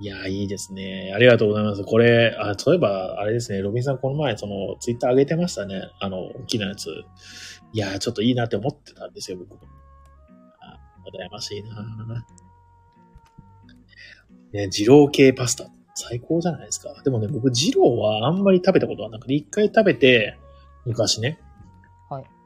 [0.00, 1.12] いやー、いいですね。
[1.14, 1.82] ありがとうございます。
[1.82, 5.82] これ、あ、そういえば、あれですね、ロビンさんこの前、その、ツイッター上げてましたね。
[6.00, 6.88] あの、大きなやつ。
[7.72, 9.58] いやー、ちょっといいなって思ってたんですよ、僕も。
[10.60, 12.24] あ、羨ましいな
[14.52, 15.68] ね、二郎系パスタ。
[15.94, 16.94] 最高じゃないですか。
[17.02, 20.38] でもね、僕、二郎はあんまり食べたことはなくて、一回食べて、
[20.86, 21.40] 昔ね。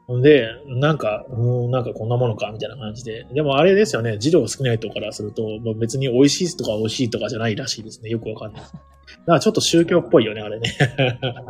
[0.07, 0.21] はい。
[0.21, 3.25] で、なんか、うーん、なんかこんなものか、みたいな感じで。
[3.33, 8.09] でもあれですよね、二郎好きな人からすると、まあ、別に美味しいとか美味しいとかじゃないらしいですね。
[8.09, 8.61] よくわかんない。
[8.63, 8.77] だか
[9.25, 10.69] らちょっと宗教っぽいよね、あれね。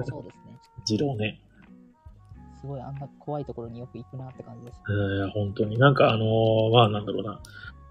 [0.06, 0.60] そうですね。
[0.88, 1.40] 二郎ね。
[2.62, 4.80] すごいあんな怖いところによく行くなって感じです。
[4.90, 5.78] えー、本当に。
[5.78, 7.42] なんかあのーまあなんだろうな。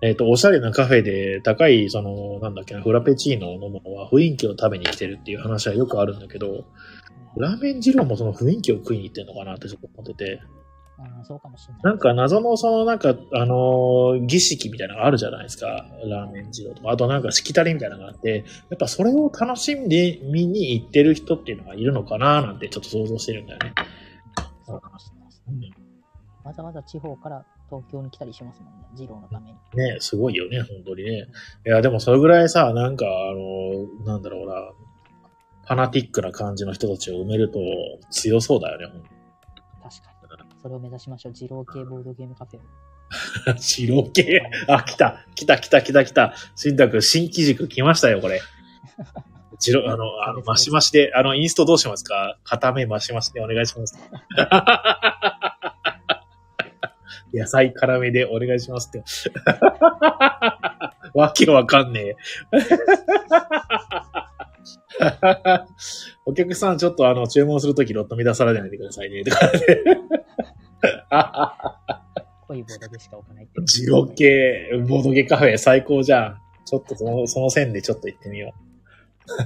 [0.03, 6.65] えっ、と、おしゃれなカフェで高い、その、なんだっけな、フラペチーノを飲むのは雰囲気を食べに来てるっていう話はよくあるんだけど、
[7.37, 10.41] ラーメン二郎もその雰囲気を食いに行ってんのかなってちょっと思ってて、
[10.99, 11.83] ああ、そうかもしれない。
[11.85, 15.87] なんか謎のそのなんか、あのー儀式みたいなのがあるじゃないですか。
[16.05, 16.91] ラーメン二郎とか。
[16.91, 23.73] あとなんかしきたりみたいなのがあって、やっぱそれを楽しんで見に行ってる人っていうのがいるのかななんてちょっと想像してるんだよね。
[24.67, 25.71] そうかもしれないですね。
[26.45, 27.45] わざわざ地方から
[27.75, 28.87] 東京に来たりしますもんね。
[28.95, 29.57] 二郎のために。
[29.75, 31.27] ねすごいよね、本当にね。
[31.67, 34.55] いや、でもそれぐらいさ、なんか、あの、なんだろうな、
[35.65, 37.59] ファナティックな感じの人たちを埋めると
[38.11, 38.87] 強そうだよね、
[39.83, 40.13] 確かに。
[40.61, 41.33] それを目指しましょう。
[41.33, 42.63] 二郎系ボードゲームカフェを。
[43.59, 44.41] 白系？
[44.69, 46.35] あ、来た、来た、来た、来た、来た。
[46.55, 48.41] 新宅、新機軸来ましたよ、これ。
[49.59, 52.39] ジロ、 あの、あの、マシマシで、あの、インストどうしますか？
[52.45, 53.99] 片目マシマシでお願いします。
[57.33, 59.03] 野菜辛めでお願いしますって。
[61.15, 62.17] わけわかんねえ。
[66.25, 69.25] お客さん、ちょっとあの、注文するときロット乱されないでくださいね。
[69.25, 69.61] とかね
[72.47, 73.67] 濃いボードでしか置かないっていう。
[73.67, 76.39] ジロ系、ボードゲカフェ最高じゃん。
[76.65, 78.63] ちょっとその、その線でちょっと行ってみよう。
[79.31, 79.37] ニ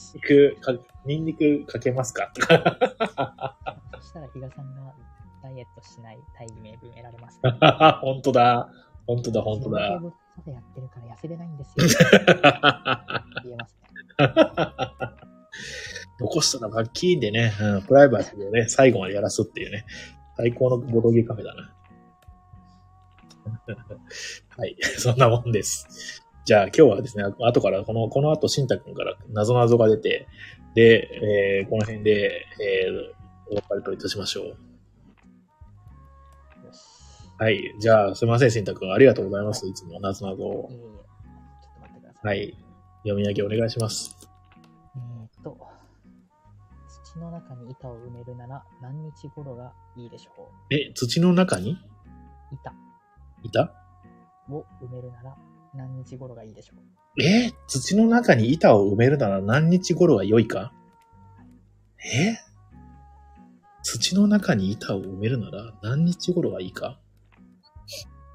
[0.00, 0.74] ンニクか、
[1.04, 2.32] ニンニクかけますか？
[2.36, 2.48] そし
[4.12, 4.92] たら比嘉さんが
[5.42, 7.48] ダイエットしない大義名分得られますか？
[7.60, 7.92] ら。
[8.02, 8.68] 本当だ。
[9.06, 10.00] 本当だ、本当だ。
[10.44, 11.86] そうやってるから痩せれないんですよ。
[13.44, 13.82] 言えますね。
[16.18, 19.84] 残したらバッキーンでね、うん、プライバシーをね、最後までやらすっていうね、
[20.36, 21.72] 最高のボドゲカフェだな。
[24.56, 26.22] はい、そんなもんです。
[26.44, 30.26] じゃあ今日はですね、後から、この、この後、しんたくんから謎々が出て、
[30.74, 33.16] で、えーこの辺で、えー
[33.48, 34.56] お別れといたしましょう。
[37.38, 37.74] はい。
[37.78, 38.92] じゃあ、すいません、しんたくん。
[38.92, 39.66] ありがとうございます。
[39.68, 40.74] いつも謎々をい。
[40.74, 40.80] えいえ。
[40.80, 42.28] ちょっと待ってくださ。
[42.28, 42.56] はいい。
[43.02, 44.16] 読み上げお願いします。
[44.96, 45.58] えーっと、
[47.04, 51.72] 土の中に板を埋めるなら何日頃がいいでしょえ、土の中に？
[51.72, 51.76] う
[52.54, 52.72] 板？
[53.42, 53.74] いた
[54.50, 55.36] を埋めるなら
[55.74, 57.22] 何日頃がいいでしょう？
[57.22, 60.72] え土の中に板を埋めるなら何日頃が良いか？
[61.98, 62.38] え？
[63.82, 66.98] 土の中に板を埋めるなら何日頃がいいか？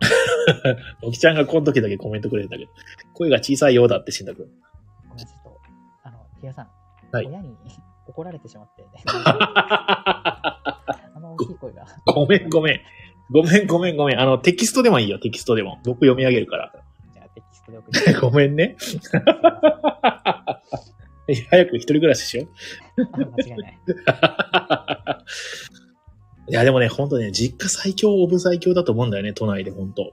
[1.04, 2.72] おきちゃんがこの時だけコメントくれるんだけど、
[3.14, 4.47] 声が小さいようだって死んだくん。
[5.10, 5.60] ごめん、ちょっと、
[6.04, 6.68] あの、比嘉さん、
[7.12, 7.56] はい親に
[8.08, 8.86] 怒られてしまって、
[9.16, 10.62] あ
[11.20, 11.86] の大きい声が。
[12.06, 12.80] ごめんごめん。
[13.32, 14.20] ごめんごめんごめん。
[14.20, 15.80] あの、テキストでもいいよ、テキストでも。
[15.86, 16.74] 僕読み上げるから。
[17.14, 18.14] じゃあ、テキストで送って。
[18.20, 18.76] ごめんね。
[21.49, 22.47] 早く一人暮らししよ
[22.97, 23.04] う。
[23.04, 23.80] あ間違いない。
[26.52, 30.12] いや、でもね、ほんとね、実家最強オブ最強だと思うんだよね、都内でほんと。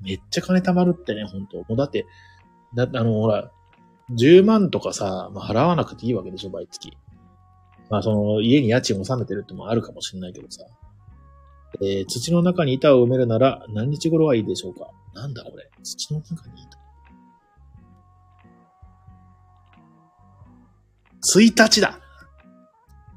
[0.00, 1.56] めっちゃ金貯まるってね、ほんと。
[1.56, 2.06] もうだって、
[2.76, 3.50] だってあの、ほら、
[4.16, 6.96] 10万とかさ、まあ、払わなくていいわけでしょ、毎月。
[7.90, 10.62] まあ、その、家に家賃を納めてるってもあるかもしれないけどさ。
[11.82, 14.88] えー土の中に板を埋めるなら何日頃はいいでしょうか？
[15.12, 15.68] なんだこれ。
[15.82, 16.78] 土の中に板。
[21.36, 21.98] 1日だ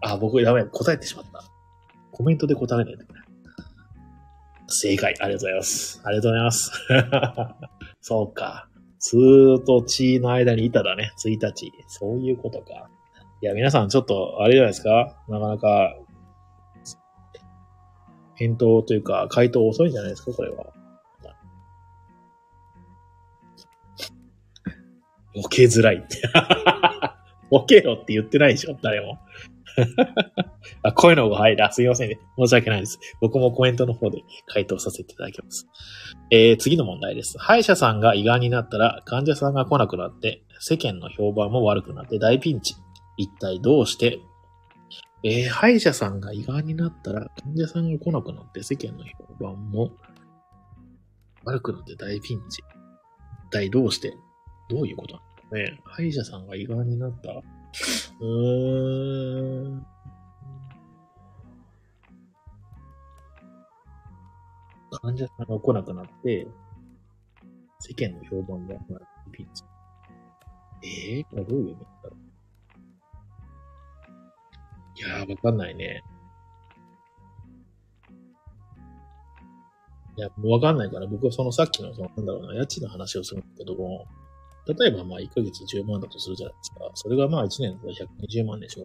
[0.01, 1.43] あ、僕、ダメ、答えてしまった。
[2.19, 3.21] コメントで答えないでくれ。
[4.67, 5.15] 正解。
[5.21, 6.01] ありがとうございます。
[6.03, 6.71] ありがとうございます。
[8.01, 8.67] そうか。
[8.99, 11.13] つーとちの間に板だね。
[11.25, 11.71] 1日。
[11.87, 12.89] そういうことか。
[13.41, 15.95] いや、皆さんちょっと、あれじゃないですかなかなか、
[18.35, 20.65] 返答というか、回答遅いんじゃないですかこれは。
[25.41, 26.21] ボケづらいって。
[27.49, 29.19] ボケろって言ってないでしょ誰も。
[30.83, 31.71] あ、声の方が早いな。
[31.71, 32.19] すいませんね。
[32.37, 32.99] 申し訳ないです。
[33.21, 35.67] 僕もコメントの方で回答させていただきます。
[36.31, 37.37] えー、次の問題です。
[37.37, 42.75] 歯医者さんが胃がんになったら患者さんが来なくなって、世間の評判も悪くなって大ピンチ。
[43.17, 44.19] 一体どうして？
[45.23, 49.91] えー、歯医者さんが胃がんになったら患者さんが来なくなって世間の評判も
[51.43, 52.63] 悪くなって大ピンチ。
[53.47, 54.15] 一体どうして？
[54.69, 55.15] どういうこと？
[55.15, 55.81] なんだろうね。
[55.83, 57.29] 歯医者さんが胃がんになった
[58.19, 59.85] うーん。
[65.01, 66.47] 患者さんが来なくなって、
[67.79, 69.63] 世間の評判が悪くなってピンチ。
[70.83, 72.19] えー、どういう意味だろう？
[74.97, 76.03] いやー、わかんないね。
[80.17, 84.05] いや、もうわかんないから、僕はそのさっきの、その、なんだろうな、家賃の話をするんだけども、
[84.73, 86.79] 例えばまあ1ヶ月10万だとするじゃないですか。
[86.93, 88.83] それがまあ1年で120万でしょ。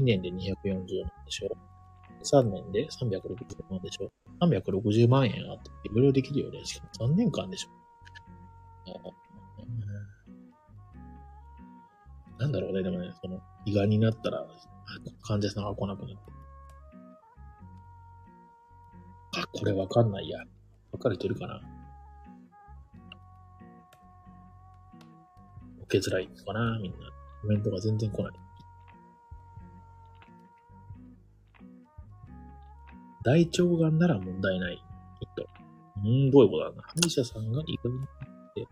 [0.00, 0.34] 2年で240
[0.72, 1.56] 万でしょ。
[2.24, 3.20] 3年で360
[3.70, 4.10] 万でしょ。
[4.40, 6.64] 360万円あっていろいろできるよね。
[6.64, 7.68] しかも3年間でしょ。
[7.68, 9.26] う
[12.38, 14.46] なんだろうね、でもね、その、胃がんになったら、
[15.22, 16.16] 患者さんが来なくなって。
[19.40, 20.38] あ、これわかんないや。
[20.92, 21.60] わかる人いるかな
[26.00, 26.98] けづらいのかなみんな。
[27.42, 28.32] コメントが全然来ない。
[33.24, 34.76] 大腸がんなら問題ない。
[34.76, 35.46] きっと。
[36.04, 38.06] うん、どういうことだな歯医者さんが胃がんにっ
[38.54, 38.66] て、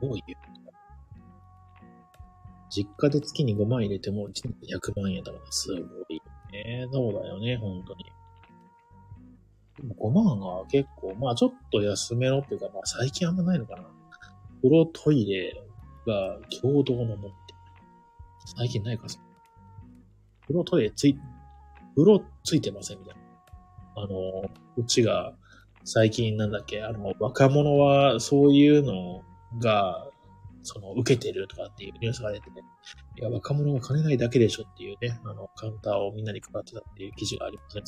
[0.00, 0.22] どういう
[2.70, 5.78] 実家で月に5万入れても1年で100万円だからすご
[6.08, 6.20] い
[6.52, 6.86] ね。
[6.92, 8.04] そうだよね、本当に。
[9.82, 13.82] 5万は結構、まあちょっと安めのっていうか、まあ最近あんまないのかな。
[14.62, 15.52] 風呂トイレ
[16.06, 17.34] が共同のもって。
[18.56, 19.18] 最近ないかさ。
[20.42, 21.18] 風呂トイレつい、
[21.96, 23.22] 風呂ついてませんみたいな。
[23.96, 25.34] あの、うちが
[25.84, 29.22] 最近なんだっけ、あの、若者はそういうの
[29.60, 30.06] が、
[30.62, 32.62] その、受けてるとかっていうニュースが出てね。
[33.18, 37.82] いや、若者は金ないだけでしょっていうね、あの、カウンターをみんなに配ってたっていう記事がありますね。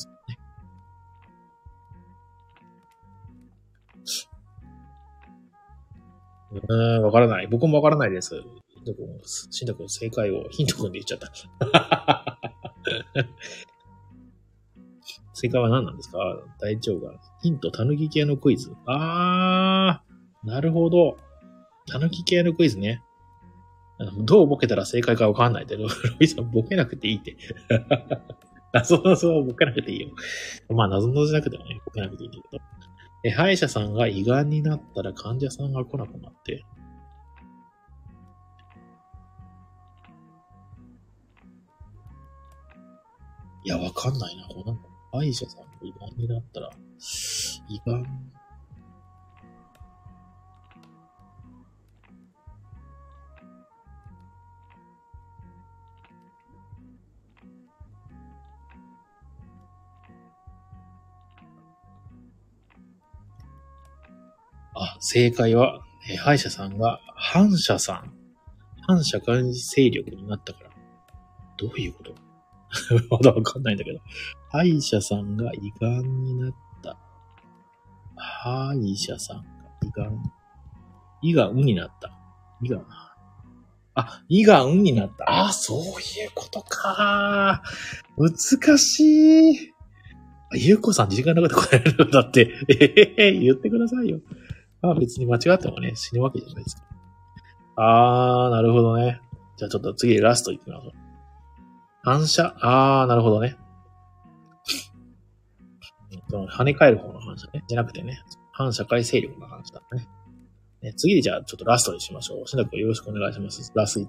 [6.67, 7.47] うん、わからない。
[7.47, 8.35] 僕もわからないです。
[8.35, 11.31] ヒント君、しんた君正解をヒント君で言っちゃった。
[15.33, 16.17] 正解は何なんですか？
[16.59, 17.19] 大腸が。
[17.41, 18.71] ヒント、たぬき系のクイズ。
[18.85, 21.17] あー、なるほど。
[21.87, 23.01] たぬき系のクイズね。
[24.19, 25.89] どうボケたら正解かわかんないけど、ロ
[26.19, 27.35] イさんボケなくていいって。
[28.73, 30.09] 謎々はボケなくていいよ。
[30.69, 32.63] まあ、謎々じゃなくてもね、ボケなくていいんだけど。
[33.23, 36.63] え、歯医者さんが胃がんになったら患者さんが来なくなって。
[43.63, 44.47] いや、わかんないな。
[44.47, 46.69] こうなんか歯医者さんが胃がんになったら、
[47.67, 48.31] 胃がん、
[64.79, 68.13] あ、正解は、えー歯医者さんが反社さん。
[68.87, 70.69] 反社会勢力になったから。
[71.57, 72.15] どういうこと？
[73.09, 73.99] まだわかんないんだけど。
[74.51, 76.53] 歯医者さんが胃がんになっ
[76.83, 76.97] た。
[78.15, 79.43] 歯医者さんが
[79.83, 80.23] 胃がん。
[81.21, 82.11] 胃がんになった。
[82.61, 82.85] 胃がん。
[83.95, 85.25] あ、胃がんになった。
[85.47, 87.63] あ、そういうことか。
[88.17, 89.73] 難しい。
[90.53, 92.53] ゆうこさん時間なくて答えるんだって。
[92.69, 94.19] えへへ、言ってくださいよ。
[94.81, 96.83] まあ別に間違ってもね、死ぬわけじゃないですか。
[97.75, 99.21] あー、なるほどね。
[99.57, 100.91] じゃあちょっと次ラストいきましょう。
[102.03, 102.55] 反射？
[102.61, 103.57] あー、なるほどね。
[106.29, 107.63] その跳ね返る方の反射ね。
[107.67, 108.21] じゃなくてね、
[108.51, 110.07] 反社会勢力の話だね。
[110.81, 112.47] ね次でじゃあちょっとラストにしましょう。
[112.47, 113.71] しなくよろしくお願いします。
[113.75, 114.07] ラス1。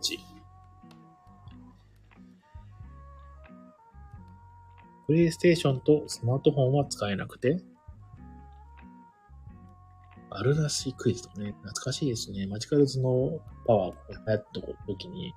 [5.06, 7.62] プレイステーションとスマートフォンは使えなくて、
[10.30, 12.46] あるらしいクイズとかね、懐かしいですね。
[12.46, 15.32] マジカルズのパワーが流行った時に、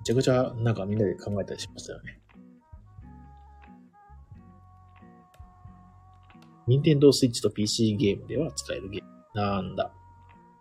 [0.00, 2.20] めちゃくちゃなんかみんなで考えたりしましたよね。
[6.66, 9.08] 任天堂スイッチと PC ゲームでは使えるゲーム。
[9.34, 9.92] なんだ。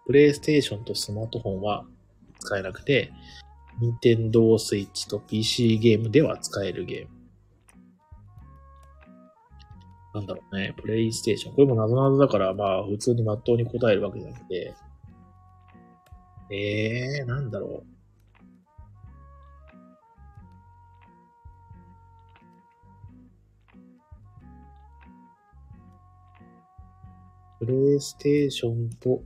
[0.05, 1.85] プレイステーションとスマートフォンは
[2.39, 3.11] 使えなくて、
[3.79, 7.14] 任天堂スイッチと PC ゲームでは使えるゲーム。
[10.15, 11.55] なんだろうね、プレイステーション。
[11.55, 14.73] これも謎々だから、まあ、普通に真っ当に答えるわけじゃなくて、
[16.49, 17.95] えー、なんだろう。
[27.59, 29.21] プレイステーションと、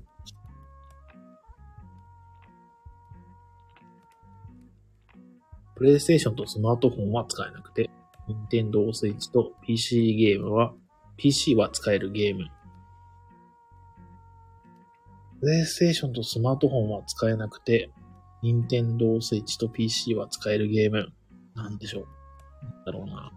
[5.75, 7.91] プレイステーションとスマートフォンは使えなくて、
[8.29, 10.73] Nintendo Switch と PC ゲームは、
[11.17, 12.45] PC は使えるゲーム。
[15.39, 17.91] プレイステーションとスマートフォンは使えなくて、
[18.41, 21.09] 任天堂スイッチと PC は使えるゲーム。
[21.55, 22.65] なんでしょう。
[22.65, 23.31] なんだろうな。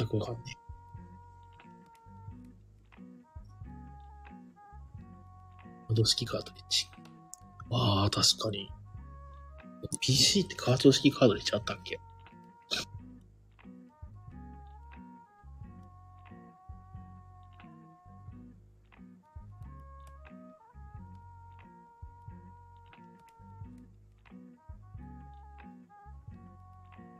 [0.00, 0.52] 全くわかんねえ。
[5.88, 6.86] カード式カートリッジ。
[7.70, 8.70] ああ、確かに。
[10.00, 12.00] PC ってカード式カードリッジあったっけ？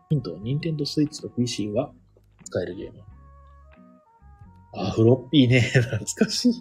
[0.08, 1.92] ヒント、任天堂スイッチと PC は
[2.50, 3.00] 使えるゲーム。
[4.72, 5.60] あ、フロッピーね。
[5.72, 6.52] 懐かしい。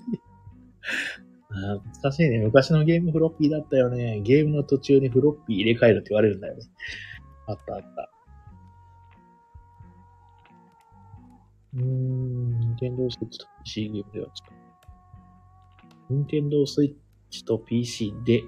[1.49, 2.39] 懐かしいね。
[2.39, 4.21] 昔のゲームフロッピーだったよね。
[4.21, 6.63] ゲームの途中にフロッピー入れ替えるって言われるんだよね。
[7.47, 8.11] あったあった。
[11.73, 16.13] うーん、任天堂スイッチと PC ゲームでは使う。
[16.13, 16.93] 任天堂スイッ
[17.31, 18.43] チと PC で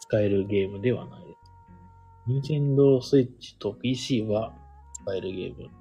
[0.00, 1.40] 使えるゲームではないです。
[2.28, 4.54] Nintendo Switch と PC は
[5.02, 5.79] 使えるゲーム。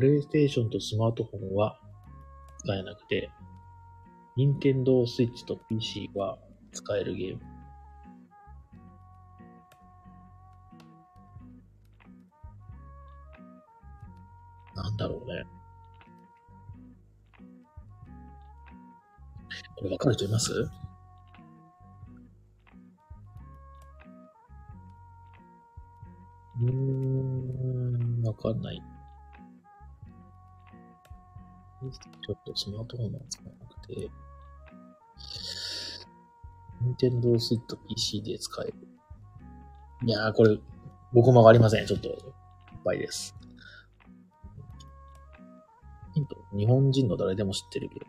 [0.00, 1.78] PlayStation とスマートフォンは
[2.58, 3.30] 使えなくて、
[4.36, 6.38] Nintendo Switch と PC は
[6.72, 7.42] 使えるゲーム。
[14.76, 15.44] なんだろうね。
[19.76, 20.52] これわかる人います？
[26.60, 28.80] うーん、わかんない。
[31.80, 34.10] ちょっとスマートフォンは使わなくて、
[36.82, 38.74] Nintendo Switch PC で使える。
[40.04, 40.58] いやー、これ、
[41.12, 41.86] 僕もわかりません。
[41.86, 42.16] ちょっと、いっ
[42.84, 43.34] ぱいです。
[46.14, 48.06] ヒント、日本人の誰でも知ってるけど。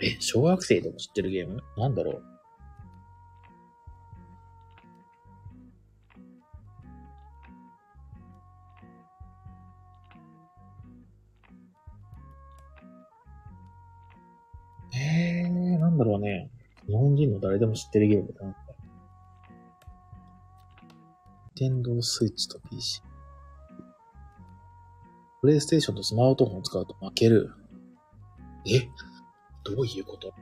[0.00, 1.62] え、小学生でも知ってるゲーム？
[1.76, 2.22] なんだろう
[16.18, 16.50] ね。
[16.86, 18.56] 日本人の誰でも知ってるゲームだな。
[21.56, 23.02] Nintendo Switch と PC。
[25.40, 27.50] プレイステーションとスマートフォンを使うと負ける。
[28.66, 28.88] え？
[29.64, 30.32] どういうこと？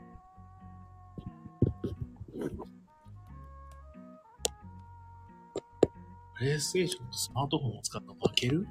[6.39, 8.67] プレイステーションとスマートフォンを使うと負ける？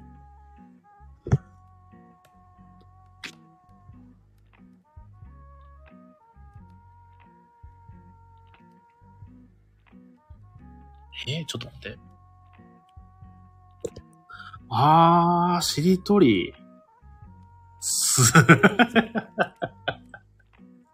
[11.26, 11.98] えー、ちょっと待って。
[14.70, 16.54] あー、しりとり。
[17.80, 18.32] す、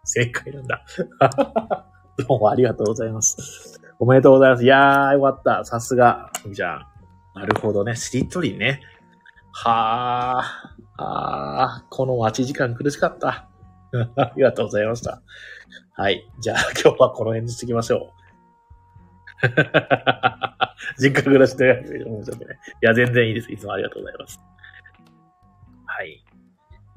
[0.03, 0.83] 正解なんだ。
[2.27, 3.79] どうもありがとうございます。
[3.99, 4.63] おめでとうございます。
[4.63, 5.65] いやー、よかった。
[5.65, 6.29] さすが。
[6.51, 7.95] じゃあ、なるほどね。
[7.95, 8.81] しりとりね。
[9.51, 10.73] はー。
[10.97, 13.47] あー、この待ち時間苦しかった。
[14.15, 15.21] ありがとうございました。
[15.95, 16.27] はい。
[16.39, 18.12] じゃあ、今日はこの辺にしておきましょう。
[20.99, 22.53] 実家暮らしで面白くな。
[22.53, 23.51] いいや、全然いいです。
[23.51, 24.39] いつもありがとうございます。
[25.85, 26.23] はい。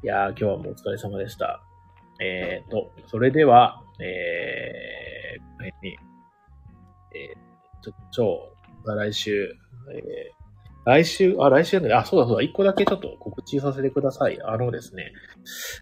[0.03, 1.61] いや、今日はもうお疲れ様でした。
[2.21, 5.97] えーと、それでは、えー、この辺に、
[7.15, 8.53] えー、ちょ、超、
[8.85, 9.55] 来週、
[9.93, 10.36] えー
[10.87, 14.41] 来週、あ、来週ね、あ、そうだそうだ、一個だけちょっと告知させてください。
[14.41, 15.13] あのですね、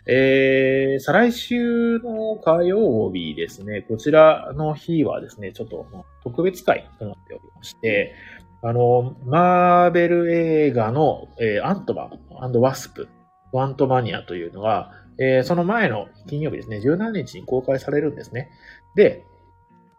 [0.07, 5.87] えー、再来週の火曜日ですね、こちらの日はですね、ちょっと
[6.23, 8.15] 特別会となっておりまして、
[8.63, 12.11] あの、マーベル映画の、えーアントマ
[12.49, 13.09] ンワスプ、
[13.53, 18.49] ワントマニアというのが、えーその前の金曜日ですね、17日に公開されるんですね。
[18.95, 19.27] で、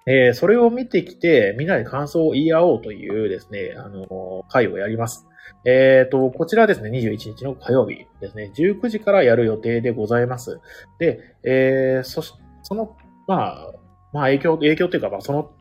[0.08, 5.28] えーそれを見てきて、みんなで感想を言い合おうというですね、あの、会をやります。
[5.66, 10.60] えっ、と、こちらですね、21日の火曜日ですね、19時からやる予定でございます。
[11.00, 12.96] で、えーそし、その、
[13.28, 13.74] まあ、
[14.14, 15.52] まあ影響、影響というか、まあその、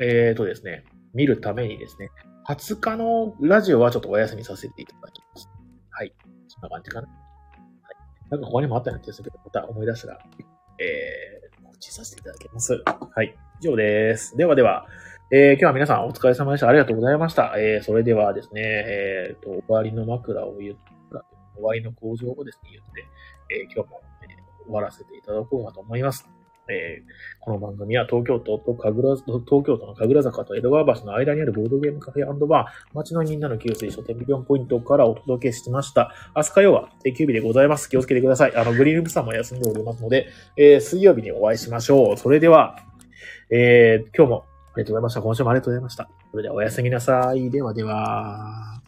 [0.00, 2.10] えっ、とですね、見るためにですね、
[2.48, 5.48] 20日のラジオはちょっとお休みさせていただきます。
[5.90, 6.14] はい。
[6.48, 7.08] そんな感じかな。
[7.08, 8.30] はい。
[8.30, 10.18] なんか他にもあったような気がするけど、また思い出したら、
[10.78, 11.41] えー、
[11.82, 12.80] 知させていただきます。
[12.86, 13.34] はい。
[13.60, 14.36] 以上です。
[14.36, 14.86] ではでは、
[15.32, 16.68] えー、今日は皆さんお疲れ様でした。
[16.68, 17.54] ありがとうございました。
[17.58, 20.76] えー、それではですね、えーと、終わりの枕を言っ
[21.12, 21.24] た、
[21.56, 23.08] 終わりの向上をですね、言って、
[23.50, 24.26] え今日も、え
[24.64, 26.28] 終わらせていただこうかと思います。
[26.68, 27.12] えー
[27.44, 36.12] この番組は東京都と神楽、東京都の神楽坂と江戸川橋の間にあるボードゲームカフェバー、街のみんなの給水書店ビリオンポイントからお届けしました。
[36.36, 37.90] 明日火曜は定休日でございます。
[37.90, 38.54] 気をつけてください。
[38.54, 42.16] あの、グリーンループさんも休んでおりますので、えー水曜日にお会いしましょう。
[42.16, 42.76] それでは、
[43.50, 44.44] えー今日も
[44.74, 45.22] ありがとうございました。
[45.22, 46.08] 今週もありがとうございました。
[46.30, 47.50] それではおやすみなさい。
[47.50, 48.81] ではでは。